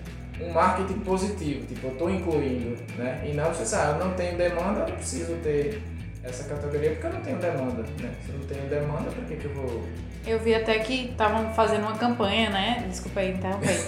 [0.41, 3.23] um marketing positivo, tipo, eu estou incluindo, né?
[3.25, 5.81] E não você ah, eu não tenho demanda, eu preciso ter
[6.25, 8.11] essa categoria porque eu não tenho demanda, né?
[8.27, 9.85] Se eu não tenho demanda, por que, que eu vou.
[10.27, 12.85] Eu vi até que estavam fazendo uma campanha, né?
[12.89, 13.81] Desculpa aí, interromper.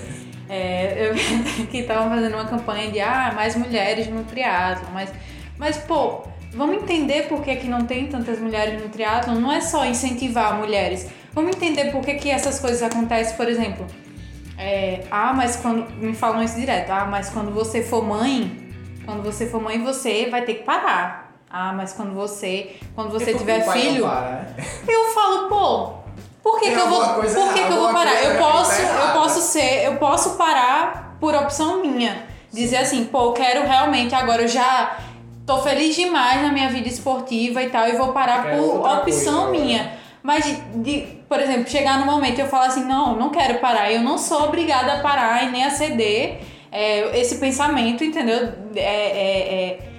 [0.48, 4.88] é, eu vi até que estavam fazendo uma campanha de ah, mais mulheres no triatlo,
[4.92, 5.10] mas
[5.60, 9.34] mas, pô, vamos entender por que, que não tem tantas mulheres no triatlo.
[9.34, 11.06] Não é só incentivar mulheres.
[11.32, 13.86] Vamos entender por que, que essas coisas acontecem, por exemplo.
[14.58, 15.90] É, ah, mas quando.
[15.94, 16.90] Me falam isso direto.
[16.90, 18.68] Ah, mas quando você for mãe,
[19.04, 21.32] quando você for mãe, você vai ter que parar.
[21.48, 22.76] Ah, mas quando você.
[22.94, 24.06] Quando você tiver filho.
[24.06, 24.54] Né?
[24.86, 26.00] Eu falo, pô,
[26.42, 27.04] por que, que eu vou.
[27.14, 28.22] Por que, que eu vou parar?
[28.22, 32.28] Eu posso, eu posso ser, eu posso parar por opção minha.
[32.52, 34.98] Dizer assim, pô, eu quero realmente agora eu já
[35.46, 39.48] tô feliz demais na minha vida esportiva e tal, e vou parar é por opção
[39.48, 39.92] coisa, minha.
[40.22, 43.58] Mas, de, de, por exemplo, chegar no momento e eu falar assim, não, não quero
[43.58, 48.52] parar, eu não sou obrigada a parar e nem a ceder é, esse pensamento, entendeu?
[48.76, 49.90] É, é, é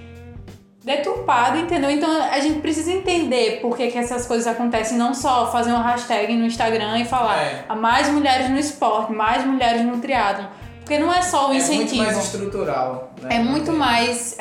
[0.84, 1.90] deturpado, entendeu?
[1.90, 5.82] Então a gente precisa entender por que, que essas coisas acontecem, não só fazer uma
[5.82, 7.74] hashtag no Instagram e falar é.
[7.74, 10.48] mais mulheres no esporte, mais mulheres no triatlo.
[10.80, 12.02] Porque não é só o incentivo.
[12.02, 13.12] É muito mais estrutural.
[13.22, 13.36] Né?
[13.36, 14.36] É muito mais.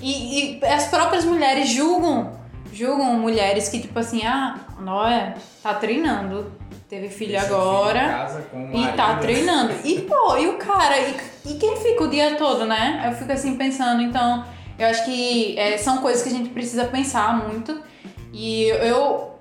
[0.00, 2.32] E, e as próprias mulheres julgam,
[2.72, 6.52] julgam mulheres que, tipo assim, ah, Noé tá treinando,
[6.88, 9.74] teve filho Deixa agora filho e tá treinando.
[9.84, 13.04] E pô, e o cara, e, e quem fica o dia todo, né?
[13.06, 14.44] Eu fico assim pensando, então,
[14.78, 17.80] eu acho que é, são coisas que a gente precisa pensar muito.
[18.32, 19.34] E eu,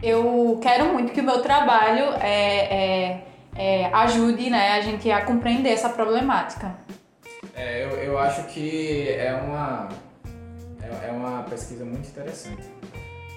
[0.00, 3.24] eu quero muito que o meu trabalho é, é,
[3.56, 6.76] é ajude né, a gente a compreender essa problemática.
[7.60, 9.88] É, eu, eu acho que é uma,
[10.82, 12.62] é, é uma pesquisa muito interessante.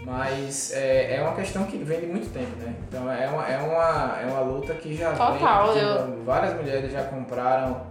[0.06, 2.74] Mas é, é uma questão que vem de muito tempo, né?
[2.88, 5.82] Então é uma, é uma, é uma luta que já Total, vem.
[5.84, 7.82] eu- Várias mulheres já compraram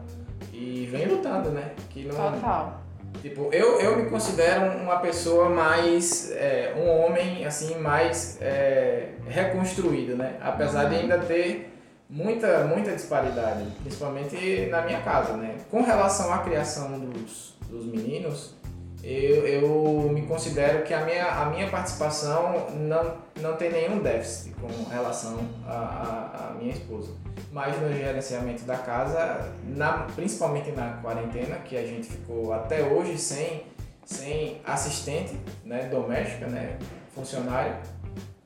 [0.52, 1.70] e vem lutando, né?
[1.90, 2.80] Que não, Total.
[3.22, 6.30] Tipo, eu, eu me considero uma pessoa mais.
[6.32, 10.34] é, um homem, assim, mais é, reconstruído, né?
[10.42, 11.71] Apesar de ainda ter
[12.12, 15.56] muita, muita disparidade, principalmente na minha casa, né?
[15.70, 18.54] Com relação à criação dos, dos meninos,
[19.02, 24.54] eu, eu me considero que a minha, a minha participação não, não tem nenhum déficit
[24.60, 27.12] com relação à, minha esposa.
[27.50, 33.18] Mas no gerenciamento da casa, na, principalmente na quarentena, que a gente ficou até hoje
[33.18, 33.64] sem,
[34.04, 36.78] sem assistente né, doméstica, né,
[37.14, 37.74] funcionário,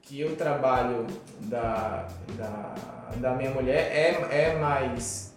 [0.01, 1.07] que o trabalho
[1.41, 2.07] da,
[2.39, 2.75] da,
[3.17, 5.33] da minha mulher é, é mais.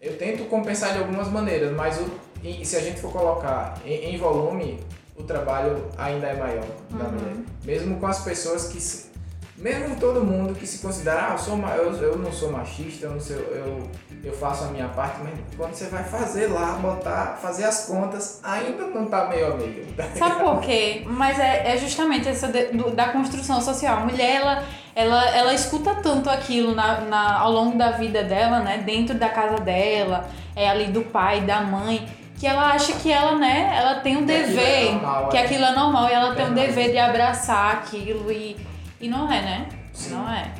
[0.00, 4.16] Eu tento compensar de algumas maneiras, mas o, se a gente for colocar em, em
[4.18, 4.78] volume,
[5.16, 7.10] o trabalho ainda é maior da Uhum.
[7.12, 7.36] mulher.
[7.64, 8.80] Mesmo com as pessoas que.
[8.80, 9.08] Se,
[9.56, 13.10] mesmo todo mundo que se considera, ah, eu, sou, eu, eu não sou machista, eu,
[13.10, 13.82] não sei, eu,
[14.24, 18.40] eu faço a minha parte, mas quando você vai fazer lá, botar, fazer as contas,
[18.42, 19.86] ainda não tá meio a meio.
[20.16, 21.02] Sabe por quê?
[21.06, 23.98] Mas é, é justamente essa de- do- da construção social.
[23.98, 28.60] A mulher, ela, ela, ela escuta tanto aquilo na, na, ao longo da vida dela,
[28.60, 28.78] né?
[28.78, 32.06] Dentro da casa dela, é ali do pai, da mãe,
[32.38, 33.72] que ela acha que ela, né?
[33.76, 35.44] Ela tem um Que aquilo é dever, normal, que é.
[35.44, 38.56] aquilo é normal e ela tem um dever de abraçar aquilo e,
[39.00, 39.68] e não é, né?
[39.94, 40.10] Sim.
[40.10, 40.50] Não é.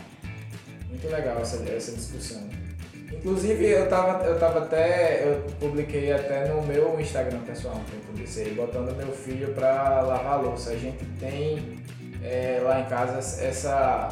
[0.88, 2.48] Muito legal essa, essa discussão.
[3.18, 5.22] Inclusive, eu tava, eu tava até.
[5.24, 10.40] Eu publiquei até no meu Instagram pessoal que eu publiquei, botando meu filho pra lavar
[10.42, 10.70] louça.
[10.70, 11.78] A gente tem
[12.22, 14.08] é, lá em casa essa.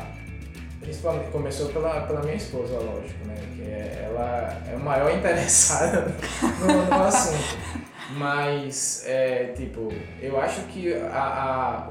[0.80, 3.34] Principalmente começou pela, pela minha esposa, lógico, né?
[3.56, 6.12] Que é, ela é a maior interessada
[6.60, 7.56] no, no assunto.
[8.16, 11.90] Mas, é, tipo, eu acho que a, a-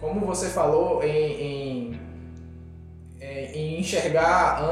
[0.00, 1.10] como você falou em,
[1.90, 2.00] em,
[3.20, 4.62] é, em enxergar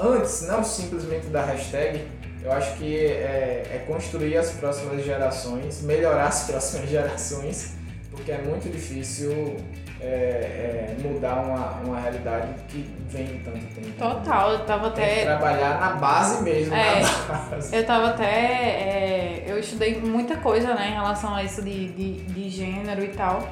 [0.00, 2.06] antes, não simplesmente da hashtag,
[2.42, 7.74] eu acho que é, é construir as próximas gerações, melhorar as próximas gerações,
[8.10, 9.56] porque é muito difícil
[10.00, 13.90] é, é, mudar uma, uma realidade que vem de tanto tempo.
[13.98, 15.24] Total, eu tava Tem que até.
[15.26, 17.00] trabalhar na base mesmo, É.
[17.02, 17.76] na base.
[17.76, 18.24] Eu tava até.
[18.24, 23.08] é, eu estudei muita coisa, né, em relação a isso de, de, de gênero e
[23.08, 23.46] tal.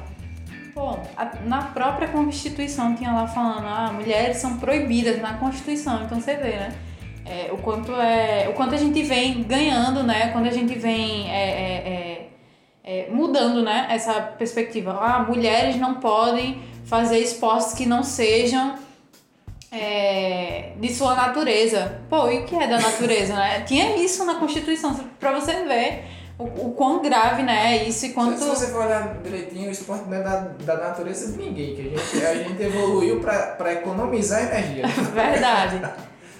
[0.79, 6.21] Pô, a- na própria Constituição tinha lá falando, ah, mulheres são proibidas na Constituição, então
[6.21, 6.73] você vê, né?
[7.25, 10.29] É, o, quanto é, o quanto a gente vem ganhando, né?
[10.31, 12.29] Quando a gente vem é, é,
[12.85, 13.87] é, é, mudando, né?
[13.89, 14.97] Essa perspectiva.
[15.01, 18.75] Ah, mulheres não podem fazer esportes que não sejam
[19.73, 21.99] é, de sua natureza.
[22.09, 23.63] Pô, e o que é da natureza, né?
[23.67, 26.05] Tinha isso na Constituição, pra você ver
[26.39, 28.39] o, o quão grave, né, é isso e quanto...
[28.39, 31.81] Se você for olhar direitinho, o esporte não é da, da natureza de ninguém, que
[31.81, 34.87] a gente, a gente evoluiu para economizar energia.
[35.13, 35.81] Verdade.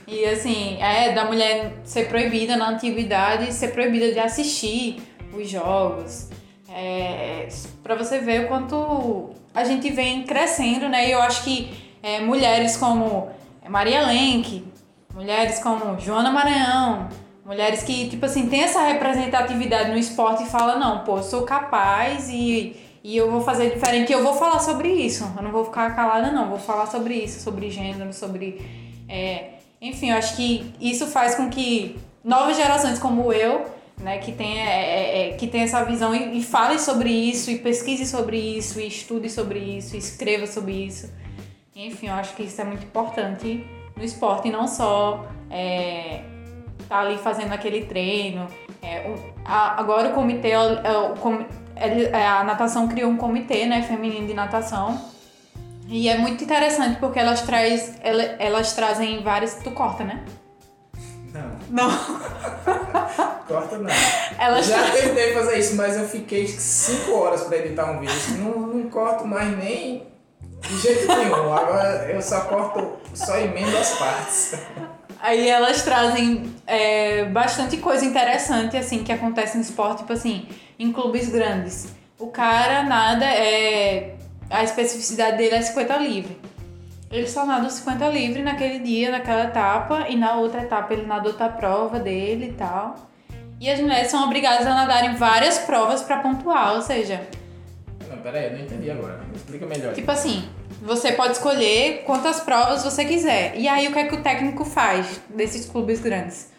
[0.08, 6.30] E assim, é da mulher ser proibida na antiguidade, ser proibida de assistir os jogos.
[6.74, 7.48] É,
[7.84, 11.10] para você ver o quanto a gente vem crescendo, né?
[11.10, 13.30] E eu acho que é, mulheres como
[13.68, 14.66] Maria Lenk,
[15.14, 17.10] mulheres como Joana Maranhão,
[17.50, 22.30] mulheres que, tipo assim, tem essa representatividade no esporte e fala, não, pô, sou capaz
[22.30, 25.28] e, e eu vou fazer diferente, eu vou falar sobre isso.
[25.36, 28.62] Eu não vou ficar calada, não, vou falar sobre isso, sobre gênero, sobre.
[29.10, 33.66] é, enfim, eu acho que isso faz com que novas gerações como eu,
[33.98, 37.58] né, que tem, é, é, que tem essa visão e, e fale sobre isso, e
[37.58, 41.12] pesquise sobre isso, e estude sobre isso, e escreva sobre isso.
[41.76, 43.66] Enfim, eu acho que isso é muito importante
[43.98, 46.22] no esporte, e não só é,
[46.89, 48.47] tá ali fazendo aquele treino.
[48.82, 53.65] É, o- a- agora o comitê, é, o com- é, a natação criou um comitê
[53.65, 54.99] né, feminino de natação.
[55.88, 59.56] E é muito interessante porque elas, traz, ela- elas trazem várias.
[59.56, 60.23] Tu corta, né?
[61.34, 61.89] Não, Não.
[63.47, 63.89] corta não.
[64.39, 68.15] Elas Já tentei fazer isso, mas eu fiquei 5 horas para editar um vídeo.
[68.15, 70.08] Assim, Não, não corto mais nem
[70.62, 71.54] de jeito nenhum.
[71.54, 74.60] Agora eu só corto, só emendo as partes.
[75.22, 80.48] Aí elas trazem é, bastante coisa interessante, assim, que acontece no esporte, tipo assim,
[80.78, 81.94] em clubes grandes.
[82.17, 84.15] O cara nada, é,
[84.50, 86.38] a especificidade dele é 50 livre.
[87.12, 91.28] Ele só nada 50 livre naquele dia, naquela etapa, e na outra etapa ele nada
[91.28, 92.96] outra prova dele e tal.
[93.60, 97.28] E as mulheres são obrigadas a nadarem várias provas pra pontuar, ou seja,
[98.10, 99.20] Não, peraí, eu não entendi agora.
[99.36, 99.94] Explica melhor.
[99.94, 100.48] Tipo assim,
[100.82, 103.56] você pode escolher quantas provas você quiser.
[103.58, 106.50] E aí o que é que o técnico faz desses clubes grandes?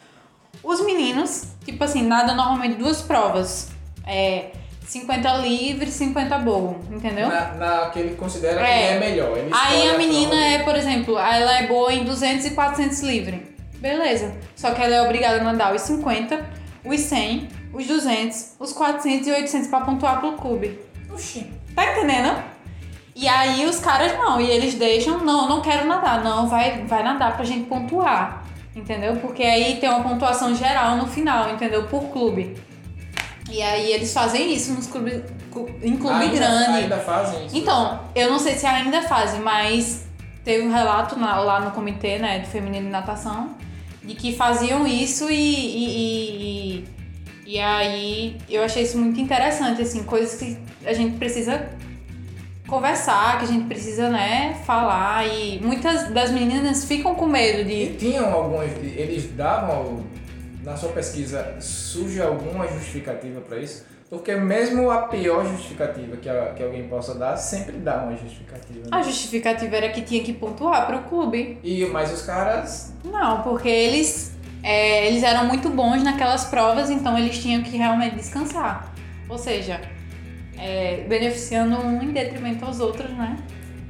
[0.63, 3.69] Os meninos, tipo assim, nadam normalmente duas provas.
[4.07, 4.51] É
[4.87, 7.29] 50 livre, 50 bowl, entendeu?
[7.29, 8.65] Na, na que ele considera É.
[8.65, 9.39] que é melhor.
[9.39, 13.01] Ele Aí a menina prova é, por exemplo, ela é boa em 200 e 400
[13.01, 13.57] livre.
[13.77, 14.35] Beleza.
[14.57, 16.45] Só que ela é obrigada a nadar os 50,
[16.85, 20.79] os 100, os 200, os 400 e 800 pra pontuar pro clube.
[21.13, 21.47] Oxi.
[21.75, 22.43] Tá entendendo?
[23.21, 27.03] E aí os caras não, e eles deixam, não, não quero nadar, não, vai, vai
[27.03, 28.45] nadar pra gente pontuar,
[28.75, 29.17] entendeu?
[29.17, 31.85] Porque aí tem uma pontuação geral no final, entendeu?
[31.85, 32.57] Por clube.
[33.51, 35.23] E aí eles fazem isso nos clubes,
[35.83, 36.71] em clube ainda, grande.
[36.79, 37.57] Ainda fazem isso.
[37.59, 40.07] Então, eu não sei se ainda fazem, mas
[40.43, 43.51] teve um relato na- lá no comitê, né, do feminino de natação,
[44.03, 46.85] de que faziam isso e, e, e, e-
[47.55, 50.57] e aí eu achei isso muito interessante, assim, coisas que
[50.87, 51.69] a gente precisa
[52.71, 57.75] conversar, que a gente precisa, né, falar e muitas das meninas ficam com medo de
[57.75, 58.71] E tinham algumas.
[58.83, 60.05] Eles davam.
[60.63, 63.83] Na sua pesquisa, surge alguma justificativa para isso?
[64.11, 68.81] Porque mesmo a pior justificativa que, a- que alguém possa dar, sempre dá uma justificativa.
[68.81, 68.89] né?
[68.91, 71.59] a justificativa era que tinha que pontuar pro clube.
[71.65, 72.93] E, mas os caras.
[73.05, 78.17] Não, porque eles, é, eles eram muito bons naquelas provas, então eles tinham que realmente
[78.17, 78.93] descansar.
[79.31, 79.81] Ou seja,
[80.61, 83.37] é, beneficiando um em detrimento aos outros, né?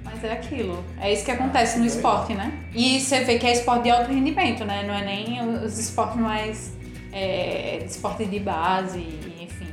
[0.05, 0.85] Mas é aquilo.
[1.01, 2.53] É isso que acontece no esporte, né?
[2.75, 4.85] E você vê que é esporte de alto rendimento, né?
[4.87, 6.73] Não é nem os esportes mais.
[7.13, 9.01] É, esporte de base,
[9.41, 9.67] enfim.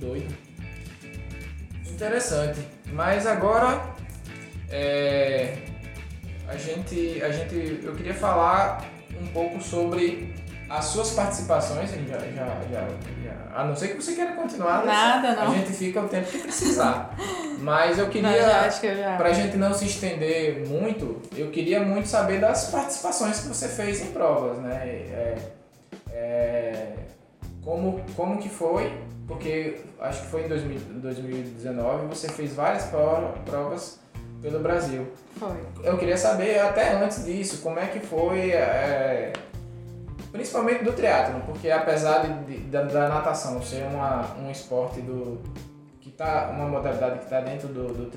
[0.00, 0.34] Doido.
[1.88, 2.60] Interessante.
[2.92, 3.94] Mas agora.
[4.70, 5.56] é,
[6.48, 7.22] a gente.
[7.22, 7.80] A gente.
[7.82, 8.84] Eu queria falar
[9.20, 10.34] um pouco sobre
[10.78, 11.92] as suas participações.
[11.92, 12.80] a Já, já, já,
[13.22, 14.80] já- a não ser que você queira continuar.
[14.84, 14.92] né?
[14.92, 15.52] Nada, não.
[15.52, 17.14] A gente fica o tempo que precisar.
[17.60, 18.68] Mas eu queria.
[18.96, 19.16] já.
[19.16, 24.02] Pra gente não se estender muito, eu queria muito saber das participações que você fez
[24.02, 24.74] em provas, né?
[24.84, 25.36] É,
[26.12, 26.92] é,
[27.62, 28.92] como, como que foi,
[29.26, 33.98] porque acho que foi em 2000 2019, você fez várias pro- provas
[34.42, 35.06] pelo Brasil.
[35.38, 35.56] Foi.
[35.82, 39.32] Eu queria saber até antes disso, como é que foi, é,
[40.34, 45.40] principalmente do triatlo, porque apesar de, de- da, natação ser uma, um esporte do
[46.00, 48.10] que tá uma modalidade que está dentro do, do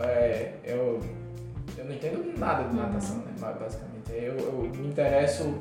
[0.00, 0.98] é, eu
[1.76, 4.10] eu não entendo nada de natação, né, ba- basicamente.
[4.12, 5.58] Eu, eu me interesso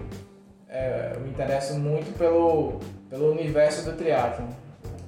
[0.70, 2.80] é, eu me interesso muito pelo
[3.10, 4.48] pelo universo do triatlo.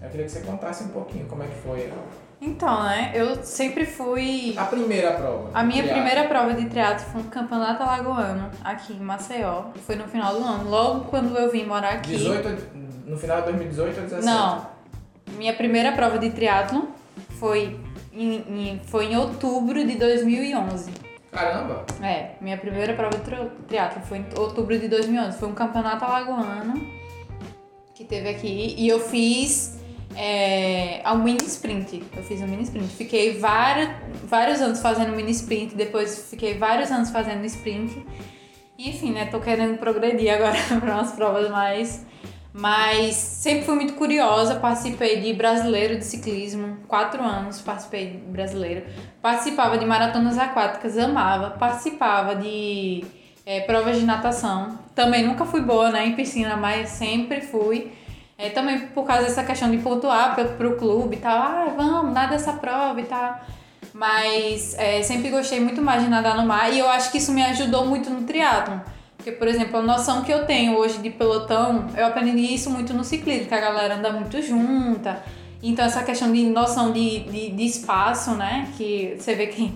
[0.01, 1.89] Eu queria que você contasse um pouquinho como é que foi
[2.45, 3.11] Então, né?
[3.13, 4.53] Eu sempre fui.
[4.57, 5.49] a primeira prova.
[5.53, 6.03] A minha triatlo.
[6.03, 9.63] primeira prova de teatro foi um campeonato alagoano, aqui em Maceió.
[9.85, 12.11] Foi no final do ano, logo quando eu vim morar aqui.
[12.17, 14.25] 18, no final de 2018 ou 17?
[14.25, 14.67] Não.
[15.37, 16.87] Minha primeira prova de triatlo
[17.39, 17.79] foi
[18.13, 20.91] em, em- foi em outubro de 2011.
[21.31, 21.83] Caramba!
[22.01, 25.37] É, minha primeira prova de tri- triatlo foi em outubro de 2011.
[25.37, 26.73] Foi um campeonato alagoano
[27.93, 29.79] que teve aqui e eu fiz
[30.15, 32.03] é, um mini sprint.
[32.15, 32.87] Eu fiz um mini sprint.
[32.87, 33.89] Fiquei vários,
[34.23, 38.05] vários anos fazendo mini sprint, depois fiquei vários anos fazendo sprint.
[38.77, 39.25] Enfim, né?
[39.25, 42.05] Tô querendo progredir agora para umas provas mais.
[42.57, 48.85] Mas sempre fui muito curiosa, participei de brasileiro de ciclismo, quatro anos participei de brasileiro.
[49.21, 51.49] Participava de maratonas aquáticas, amava.
[51.51, 53.03] Participava de
[53.45, 54.79] é, provas de natação.
[54.95, 57.91] Também nunca fui boa né, em piscina, mas sempre fui.
[58.37, 61.37] É, também por causa dessa questão de pontuar pro, pro clube e tal.
[61.37, 63.39] Ah, vamos, nada essa prova e tal.
[63.93, 67.31] Mas é, sempre gostei muito mais de nadar no mar e eu acho que isso
[67.31, 68.79] me ajudou muito no triatlon.
[69.15, 72.93] Porque, por exemplo, a noção que eu tenho hoje de pelotão, eu aprendi isso muito
[72.93, 75.23] no ciclismo, que a galera anda muito junta.
[75.63, 78.69] Então, essa questão de noção de, de, de espaço, né?
[78.77, 79.73] Que você vê que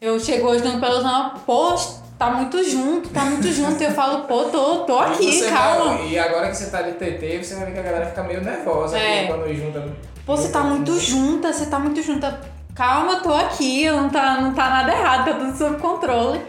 [0.00, 1.74] eu chego hoje no pelotão, pô,
[2.22, 3.80] tá muito junto, tá muito junto.
[3.82, 5.94] E eu falo, pô, tô, tô E aqui, você calma.
[5.96, 8.22] vai- e agora que você tá de TT, você vai ver que a galera fica
[8.22, 9.26] meio nervosa É.
[9.26, 9.84] quando junta.
[10.24, 12.40] Pô, você tá muito junta, você tá muito junta.
[12.74, 16.40] Calma, tô aqui, não tá, não tá nada errado, tá tudo sob controle.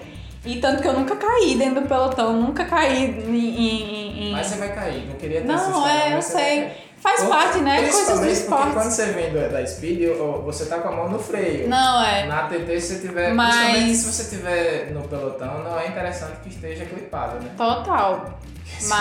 [0.46, 3.30] E tanto que eu nunca caí dentro do pelotão, nunca caí em.
[3.30, 6.68] em- em- Mas você vai cair, não queria ter Não, é, eu sei.
[7.04, 7.82] Faz Ou- parte, né?
[7.82, 8.94] Coisas do Principalmente porque quando esporte.
[8.94, 10.02] você vem do- da Speed,
[10.46, 11.68] você tá com a mão no freio.
[11.68, 12.26] Não, é.
[12.26, 13.34] Na TT, se você tiver.
[13.34, 17.52] Mas- Principalmente se você tiver no pelotão, não é interessante que esteja clipado, né?
[17.58, 18.40] Total.
[18.80, 19.00] Senão é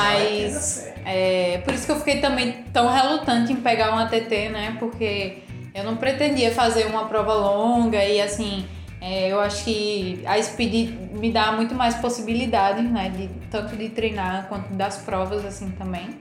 [0.48, 0.52] Mas.
[0.64, 0.94] séria.
[1.06, 4.76] É, por isso que eu fiquei também tão relutante em pegar uma TT, né?
[4.80, 5.38] Porque
[5.72, 8.66] eu não pretendia fazer uma prova longa e assim.
[9.04, 13.10] é, eu acho que a Speed me dá muito mais possibilidades, né?
[13.16, 16.20] De, tanto de treinar quanto das provas, assim, também.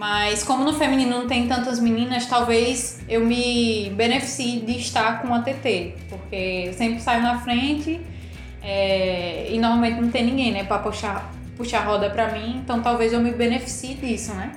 [0.00, 5.34] Mas como no feminino não tem tantas meninas, talvez eu me beneficie de estar com
[5.34, 5.92] a TT.
[6.08, 8.00] Porque eu sempre saio na frente
[8.62, 10.64] é, e normalmente não tem ninguém, né?
[10.64, 12.62] Pra puxar, puxar a roda pra mim.
[12.64, 14.52] Então talvez eu me beneficie disso, né?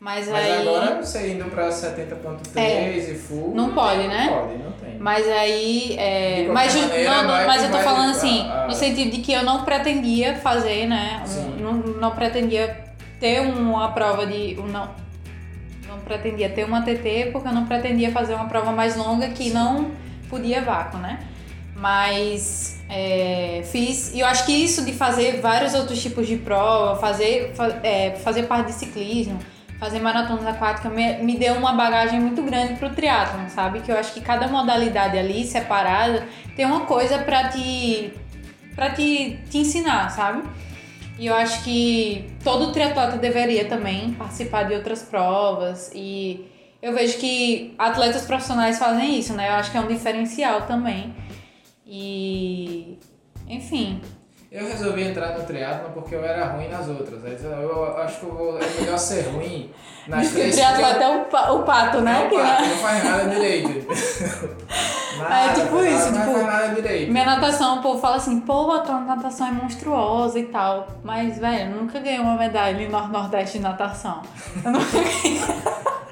[0.00, 0.66] Mas, Mas aí.
[0.66, 2.98] agora você indo pra 70.3 É.
[3.12, 3.54] e full.
[3.54, 4.26] Não pode, né?
[4.32, 4.98] Não pode, não tem.
[4.98, 5.94] Mas aí.
[5.96, 9.32] É, mas, maneira, não, mas eu tô falando assim, a- a- no sentido de que
[9.32, 11.22] eu não pretendia fazer, né?
[11.38, 12.90] um- não, não pretendia
[13.22, 14.54] ter uma prova de.
[14.56, 14.90] Não,
[15.86, 19.50] não pretendia ter uma TT porque eu não pretendia fazer uma prova mais longa que
[19.50, 19.92] não
[20.28, 21.20] podia vácuo, né?
[21.76, 24.12] Mas é, fiz.
[24.12, 28.16] E eu acho que isso de fazer vários outros tipos de prova, fazer, fa- é,
[28.16, 29.38] fazer parte de ciclismo,
[29.78, 33.80] fazer maratonas aquáticas, me, me deu uma bagagem muito grande pro triatlon, sabe?
[33.80, 38.12] Que eu acho que cada modalidade ali, separada, tem uma coisa pra te,
[38.74, 40.42] pra te, te ensinar, sabe?
[41.18, 46.48] E eu acho que todo triatleta deveria também participar de outras provas e
[46.80, 49.48] eu vejo que atletas profissionais fazem isso, né?
[49.48, 51.14] Eu acho que é um diferencial também.
[51.86, 52.98] E
[53.48, 54.00] enfim,
[54.50, 57.22] Eu resolvi entrar no triatlon porque eu era ruim nas outras.
[57.42, 59.70] Eu, acho que eu vou, é melhor ser ruim
[60.08, 60.54] nas que o três.
[60.56, 62.26] triatleta é o, pa- o pato, né?
[62.28, 62.68] Que, pá, né?
[62.68, 63.68] não faz nada direito.
[65.20, 67.12] É tipo nada, isso, tipo, nada direito.
[67.12, 70.88] Minha natação, o povo fala assim, pô, a tua natação é monstruosa e tal.
[71.02, 74.22] Mas, velho, eu nunca ganhei uma medalha no Nordeste de natação.
[74.64, 75.40] Eu nunca ganhei.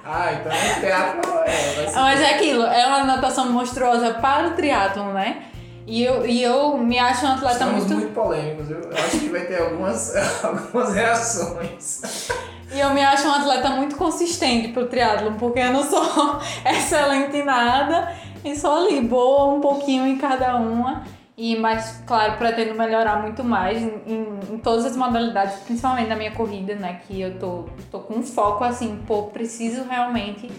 [0.05, 1.92] Ah, então no triatlon é.
[1.94, 5.44] Mas é aquilo, é uma natação monstruosa para o triatlon, né?
[5.86, 7.94] E eu, e eu me acho um atleta Estamos muito...
[7.94, 8.14] muito...
[8.14, 8.70] polêmicos?
[8.70, 12.28] Eu acho que vai ter algumas, algumas reações.
[12.72, 17.36] E eu me acho um atleta muito consistente pro triatlon, porque eu não sou excelente
[17.36, 18.12] em nada
[18.45, 21.05] e sou ali, boa um pouquinho em cada uma.
[21.36, 26.14] E, mas, claro, pretendo melhorar muito mais em, em, em todas as modalidades, principalmente na
[26.14, 27.01] minha corrida, né?
[27.07, 30.51] Que eu tô, tô com um foco assim, pô, preciso realmente,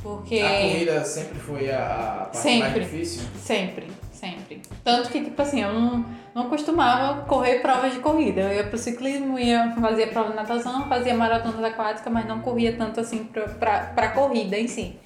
[0.00, 0.38] porque.
[0.38, 2.60] A corrida sempre foi a, a parte Sempre.
[2.60, 3.22] mais difícil.
[3.36, 4.62] Sempre, sempre.
[4.84, 8.42] Tanto que, tipo assim, eu não, não costumava correr provas de corrida.
[8.42, 12.76] Eu ia pro ciclismo, ia fazer prova de natação, fazia maratonas aquáticas, mas não corria
[12.76, 14.96] tanto assim pra, pra, pra corrida em si.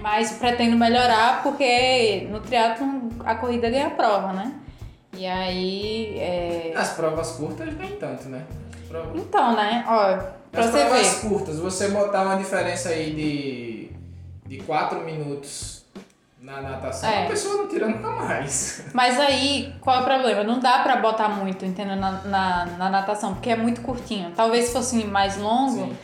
[0.00, 4.52] Mas pretendo melhorar porque no triatlon a corrida ganha a prova, né?
[5.14, 6.16] E aí.
[6.18, 8.44] é, Nas provas curtas, nem tanto, né?
[8.82, 9.84] As provas- Então, né?
[9.88, 10.16] Ó,
[10.52, 11.28] pra Nas você provas ver.
[11.28, 13.90] curtas, você botar uma diferença aí de,
[14.56, 15.84] de 4 minutos
[16.40, 17.24] na natação, É.
[17.24, 18.84] a pessoa não tira nunca mais.
[18.94, 20.44] Mas aí, qual é o problema?
[20.44, 21.96] Não dá pra botar muito, entendeu?
[21.96, 24.30] Na, na, na natação, porque é muito curtinho.
[24.36, 25.96] Talvez se fosse mais longo, Sim.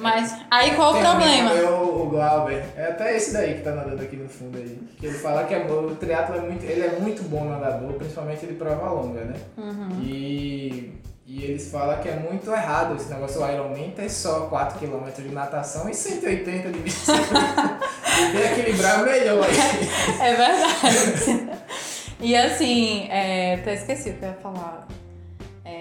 [0.00, 1.54] Mas aí qual o Tem amigo problema?
[1.54, 4.78] meu, o Glauber, é até esse daí que tá nadando aqui no fundo aí.
[4.98, 7.92] Que ele fala que é, bom, o triatlo é muito, ele é muito bom nadador,
[7.94, 9.34] principalmente de prova longa, né?
[9.56, 10.00] Uhum.
[10.02, 10.92] E,
[11.26, 15.28] e eles falam que é muito errado esse negócio, o Ironman ter só 4km de
[15.28, 17.78] natação e 180 de bicicleta.
[18.32, 20.20] Devia equilibrar melhor aí.
[20.20, 21.50] É verdade.
[22.20, 24.88] e assim, é, até esqueci o que eu ia falar.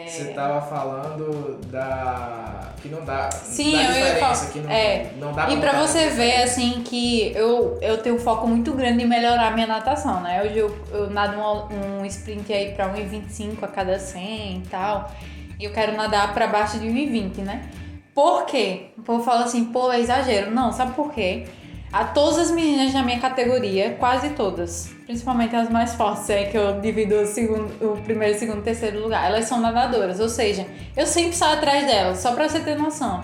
[0.10, 2.72] É, Você tava falando da.
[2.82, 3.30] que não dá.
[3.32, 5.12] Sim, da eu ia falar- que não, é.
[5.20, 9.04] não dá E pra você ver, assim, que eu, eu tenho um foco muito grande
[9.04, 10.42] em melhorar a minha natação, né?
[10.44, 15.12] Hoje eu, eu nado um, um sprint aí pra 1,25 a cada 100 e tal.
[15.60, 17.70] E eu quero nadar pra baixo de 1,20, né?
[18.16, 18.88] Por quê?
[18.98, 20.52] O povo fala assim, pô, é exagero.
[20.52, 21.46] Não, sabe por quê?
[21.92, 26.56] A todas as meninas da minha categoria, quase todas, principalmente as mais fortes, é que
[26.56, 30.68] eu divido o, segundo, o primeiro, segundo e terceiro lugar, elas são nadadoras, ou seja,
[30.96, 33.24] eu sempre saio atrás delas, só pra você ter noção.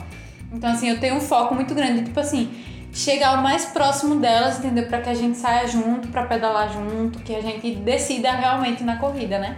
[0.51, 2.51] Então, assim, eu tenho um foco muito grande, tipo assim,
[2.91, 4.87] chegar o mais próximo delas, entendeu?
[4.87, 8.97] Pra que a gente saia junto, pra pedalar junto, que a gente decida realmente na
[8.97, 9.57] corrida, né?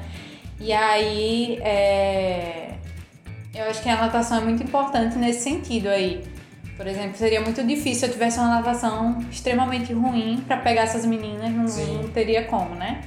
[0.60, 2.72] E aí, é...
[3.56, 6.24] eu acho que a natação é muito importante nesse sentido aí.
[6.78, 11.06] Por exemplo, seria muito difícil se eu tivesse uma natação extremamente ruim pra pegar essas
[11.06, 13.02] meninas, não, não teria como, né?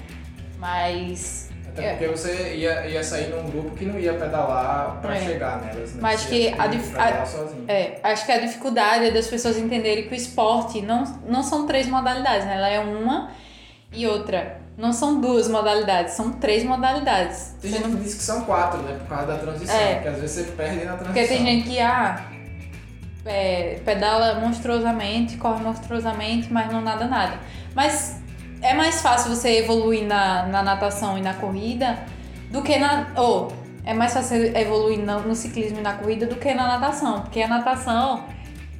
[0.58, 5.20] Mas Até porque você ia, ia sair num grupo que não ia pedalar pra É.
[5.20, 5.98] chegar nelas, né?
[6.02, 6.92] Mas Você que a dif-
[7.26, 7.64] sozinho.
[7.68, 11.66] É, acho que a dificuldade é das pessoas entenderem que o esporte não, não são
[11.66, 12.56] três modalidades, né?
[12.56, 13.30] Ela é uma
[13.92, 14.58] e outra.
[14.76, 17.54] Não são duas modalidades, são três modalidades.
[17.60, 18.96] Tem Você gente não- que diz que são quatro, né?
[18.98, 19.76] Por causa da transição.
[19.76, 19.94] É.
[19.94, 21.04] Porque às vezes você perde na transição.
[21.12, 22.24] Porque tem gente que, ah,
[23.24, 27.38] é, pedala monstruosamente, corre monstruosamente, mas não nada nada.
[27.74, 28.20] Mas
[28.60, 31.98] é mais fácil você evoluir na, na natação e na corrida
[32.50, 33.08] do que na.
[33.16, 33.52] Ou
[33.84, 37.22] é mais fácil evoluir no, no ciclismo e na corrida do que na natação.
[37.22, 38.24] Porque a natação.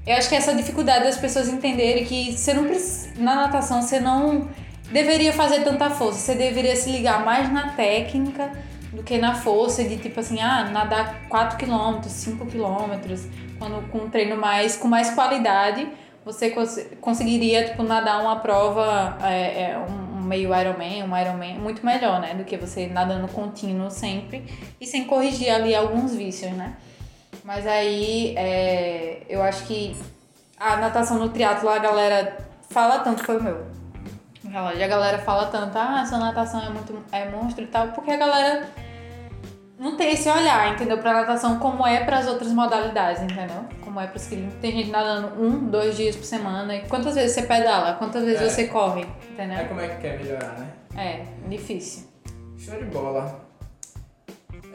[0.07, 4.01] Eu acho que essa dificuldade das pessoas entenderem que você não precisa, na natação você
[4.01, 4.49] não
[4.91, 8.51] deveria fazer tanta força, você deveria se ligar mais na técnica
[8.93, 13.15] do que na força de tipo assim, ah, nadar 4 km, 5 km,
[13.61, 15.87] quando com um treino mais com mais qualidade,
[16.25, 21.59] você cons conseguiria tipo nadar uma prova é, é, um, um meio Ironman, um Ironman
[21.59, 24.45] muito melhor, né, do que você nadando contínuo sempre
[24.81, 26.75] e sem corrigir ali alguns vícios, né?
[27.45, 29.95] Mas aí é, eu acho que
[30.59, 32.37] a natação no triatlo a galera
[32.71, 33.81] fala tanto, foi o meu.
[34.53, 38.17] A galera fala tanto, ah, essa natação é muito é monstro e tal, porque a
[38.17, 38.69] galera
[39.81, 40.99] não tem esse olhar, entendeu?
[40.99, 43.65] Pra natação como é para as outras modalidades, entendeu?
[43.83, 46.77] Como é para que tem gente nadando um, dois dias por semana.
[46.77, 47.95] E quantas vezes você pedala?
[47.95, 48.49] Quantas vezes É.
[48.51, 49.07] você corre?
[49.31, 49.57] Entendeu?
[49.57, 50.71] É como é que quer melhorar, né?
[50.95, 52.05] É, difícil.
[52.59, 53.41] Show de bola.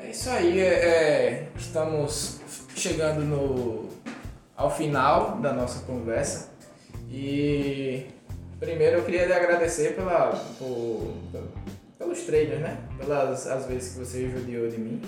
[0.02, 2.42] É isso aí, é, é, estamos
[2.76, 3.90] chegando no,
[4.58, 6.50] ao final da nossa conversa
[7.12, 8.08] e
[8.60, 11.14] primeiro eu queria lhe agradecer pela, por,
[11.98, 12.78] pelos treinos, né?
[12.98, 15.02] Pelas as vezes que você judiou de mim.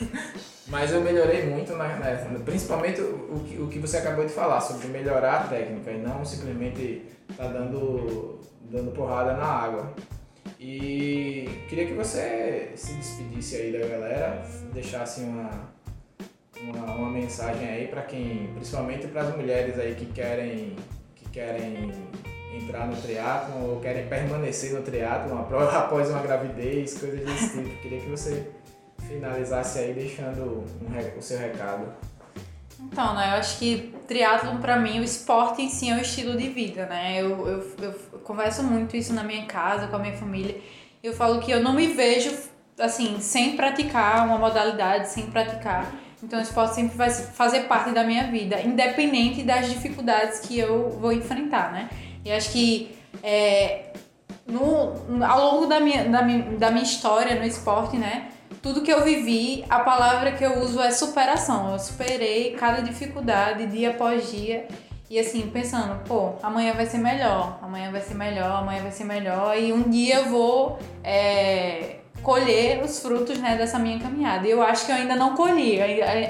[0.68, 4.60] Mas eu melhorei muito, na, na- principalmente o, que, o que você acabou de falar,
[4.60, 7.02] sobre melhorar a técnica e não simplesmente
[7.36, 9.92] tá dando, dando porrada na água.
[10.58, 15.50] E queria que você se despedisse aí da galera, deixasse uma,
[16.62, 20.74] uma, uma mensagem aí para quem, principalmente para as mulheres aí que querem,
[21.14, 21.92] que querem
[22.56, 25.38] entrar no triatlon ou querem permanecer no triatlon
[25.72, 27.76] após uma gravidez, coisas desse tipo.
[27.82, 28.50] Queria que você
[29.08, 31.86] finalizasse aí deixando um o seu recado.
[32.80, 36.36] Então, né, eu acho que triatlon pra mim, o esporte em si é um estilo
[36.36, 37.20] de vida, né?
[37.20, 40.56] Eu, eu, eu converso muito isso na minha casa, com a minha família.
[41.02, 42.36] Eu falo que eu não me vejo,
[42.78, 45.94] assim, sem praticar uma modalidade, sem praticar.
[46.22, 50.90] Então, o esporte sempre vai fazer parte da minha vida, independente das dificuldades que eu
[50.90, 51.88] vou enfrentar, né?
[52.24, 53.92] E acho que é,
[54.46, 58.28] no, ao longo da minha, da, minha, da minha história no esporte, né?
[58.62, 61.72] Tudo que eu vivi, a palavra que eu uso é superação.
[61.72, 64.66] Eu superei cada dificuldade dia após dia.
[65.10, 69.04] E assim, pensando, pô, amanhã vai ser melhor, amanhã vai ser melhor, amanhã vai ser
[69.04, 69.56] melhor.
[69.56, 74.46] E um dia eu vou é, colher os frutos né, dessa minha caminhada.
[74.48, 75.78] E eu acho que eu ainda não colhi.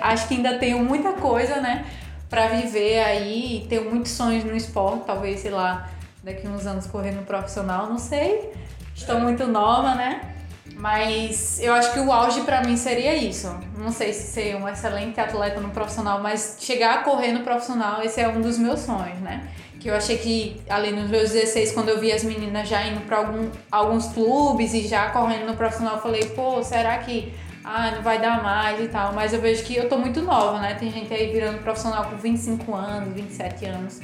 [0.03, 1.87] Acho que ainda tenho muita coisa, né?
[2.29, 3.67] Pra viver aí.
[3.69, 5.05] Tenho muitos sonhos no esporte.
[5.07, 5.89] Talvez, sei lá,
[6.23, 8.53] daqui uns anos correr no profissional, não sei.
[8.95, 10.35] Estou muito nova, né?
[10.77, 13.55] Mas eu acho que o auge pra mim seria isso.
[13.77, 18.03] Não sei se ser um excelente atleta no profissional, mas chegar a correr no profissional,
[18.03, 19.49] esse é um dos meus sonhos, né?
[19.79, 23.01] Que eu achei que ali nos meus 16, quando eu vi as meninas já indo
[23.03, 27.33] pra algum, alguns clubes e já correndo no profissional, eu falei, pô, será que
[27.65, 29.15] ah, não vai dar mais e tal?
[29.15, 30.75] Mas eu vejo que eu tô muito nova, né?
[30.75, 34.01] Tem gente aí virando profissional com 25 anos, 27 anos.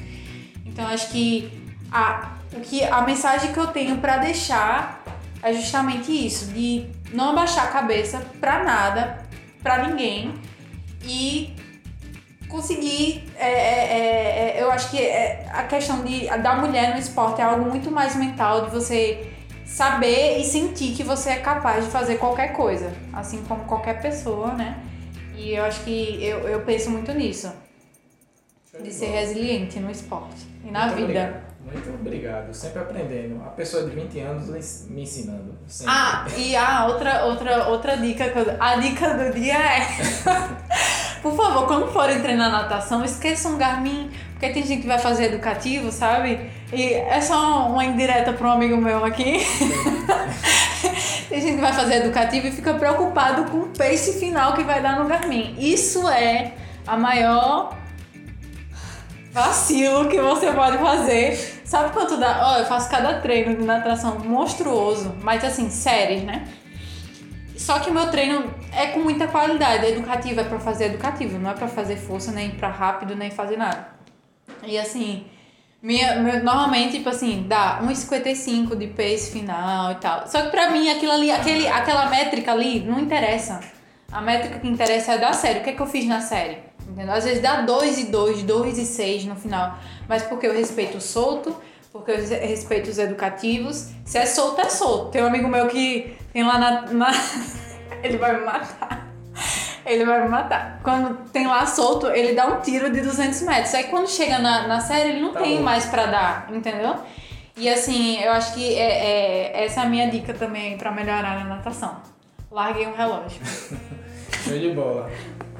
[0.65, 2.31] Então acho que a,
[2.63, 5.03] que a mensagem que eu tenho pra deixar
[5.43, 9.23] é justamente isso, de não abaixar a cabeça pra nada,
[9.61, 10.33] pra ninguém
[11.03, 11.55] e
[12.47, 13.23] conseguir.
[13.37, 17.41] é, é, é, é, eu acho que é, a questão de, da mulher no esporte
[17.41, 19.30] é algo muito mais mental, de você
[19.71, 24.53] saber e sentir que você é capaz de fazer qualquer coisa, assim como qualquer pessoa,
[24.53, 24.77] né?
[25.35, 27.51] E eu acho que eu, eu penso muito nisso,
[28.83, 31.03] de ser resiliente no esporte e na Muito vida.
[31.03, 31.51] obrigado.
[31.63, 32.53] Muito obrigado.
[32.53, 33.41] Sempre aprendendo.
[33.43, 35.55] A pessoa de 20 anos me ensinando.
[35.67, 35.93] Sempre.
[35.95, 39.87] Ah, e a outra, outra, outra dica que eu, A dica do dia é.
[41.21, 45.25] Por favor, quando forem treinar natação, esqueçam um Garmin, porque tem gente que vai fazer
[45.25, 46.49] educativo, sabe?
[46.73, 49.45] E é só uma indireta para um amigo meu aqui.
[51.27, 54.81] tem gente que vai fazer educativo e fica preocupado com o pace final que vai
[54.81, 55.55] dar no Garmin.
[55.59, 56.53] Isso é
[56.87, 57.75] a maior
[59.31, 61.61] vacilo que você pode fazer.
[61.65, 62.53] Sabe quanto dá?
[62.53, 66.47] Ó, eu faço cada treino de natação monstruoso, mas assim, séries, né?
[67.57, 69.85] Só que o meu treino é com muita qualidade.
[69.85, 73.57] Educativo é pra fazer educativo, não é pra fazer força, nem pra rápido, nem fazer
[73.57, 73.89] nada.
[74.63, 75.27] E assim,
[75.81, 80.27] minha, meu- normalmente, tipo assim, dá 1,55 de pace final e tal.
[80.27, 83.59] Só que pra mim, aquilo ali, aquele, aquela métrica ali não interessa.
[84.11, 85.59] A métrica que interessa é da série.
[85.59, 86.57] O que é que eu fiz na série?
[86.87, 87.13] Entendeu?
[87.13, 89.77] Às vezes dá 2 e 2, 2 e 6 no final.
[90.07, 91.55] Mas porque eu respeito o solto,
[91.93, 93.87] porque eu respeito os educativos.
[94.03, 95.11] Se é solto, é solto.
[95.11, 96.81] Tem um amigo meu que tem lá na.
[96.91, 97.11] na-
[98.03, 99.00] ele vai me matar.
[99.85, 100.79] Ele vai me matar.
[100.83, 103.73] Quando tem lá solto, ele dá um tiro de 200 metros.
[103.73, 105.63] Aí quando chega na, na série, ele não Tá tem bom.
[105.63, 106.95] mais pra dar, entendeu?
[107.57, 111.39] E assim, eu acho que é, é- essa é a minha dica também pra melhorar
[111.43, 111.97] na natação.
[112.49, 113.41] Larguei um relógio.
[114.43, 115.09] Show de bola.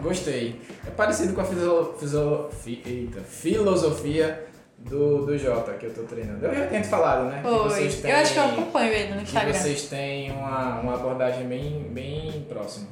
[0.02, 0.60] Gostei.
[0.86, 4.46] É parecido com a fi- eita, filosofia
[4.78, 6.44] do, do Jota que eu tô treinando.
[6.46, 7.42] Eu já tinha te falado, né?
[7.44, 7.60] Que Foi.
[7.60, 9.54] vocês Eu acho que eu têm- acompanho ele no que Instagram.
[9.54, 12.88] vocês têm uma, uma abordagem bem, bem próxima.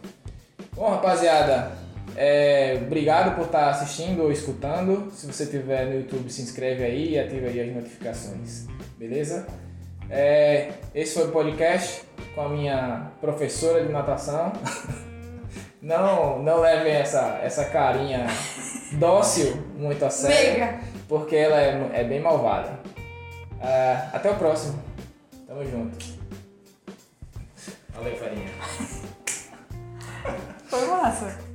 [0.75, 1.71] Bom, rapaziada,
[2.15, 5.11] é, obrigado por estar assistindo ou escutando.
[5.11, 8.67] Se você estiver no YouTube, se inscreve aí e ativa aí as notificações.
[8.97, 9.47] Beleza?
[10.09, 12.03] É, esse foi o podcast
[12.33, 14.51] com a minha professora de natação.
[15.81, 18.27] Não, não levem essa, essa carinha
[18.91, 20.77] dócil muito a sério.
[21.07, 22.77] Porque ela é, é bem malvada.
[23.61, 24.77] Ah, até o próximo.
[25.47, 25.97] Tamo junto.
[27.95, 28.49] Valeu, farinha.
[30.69, 31.48] 怎么回事？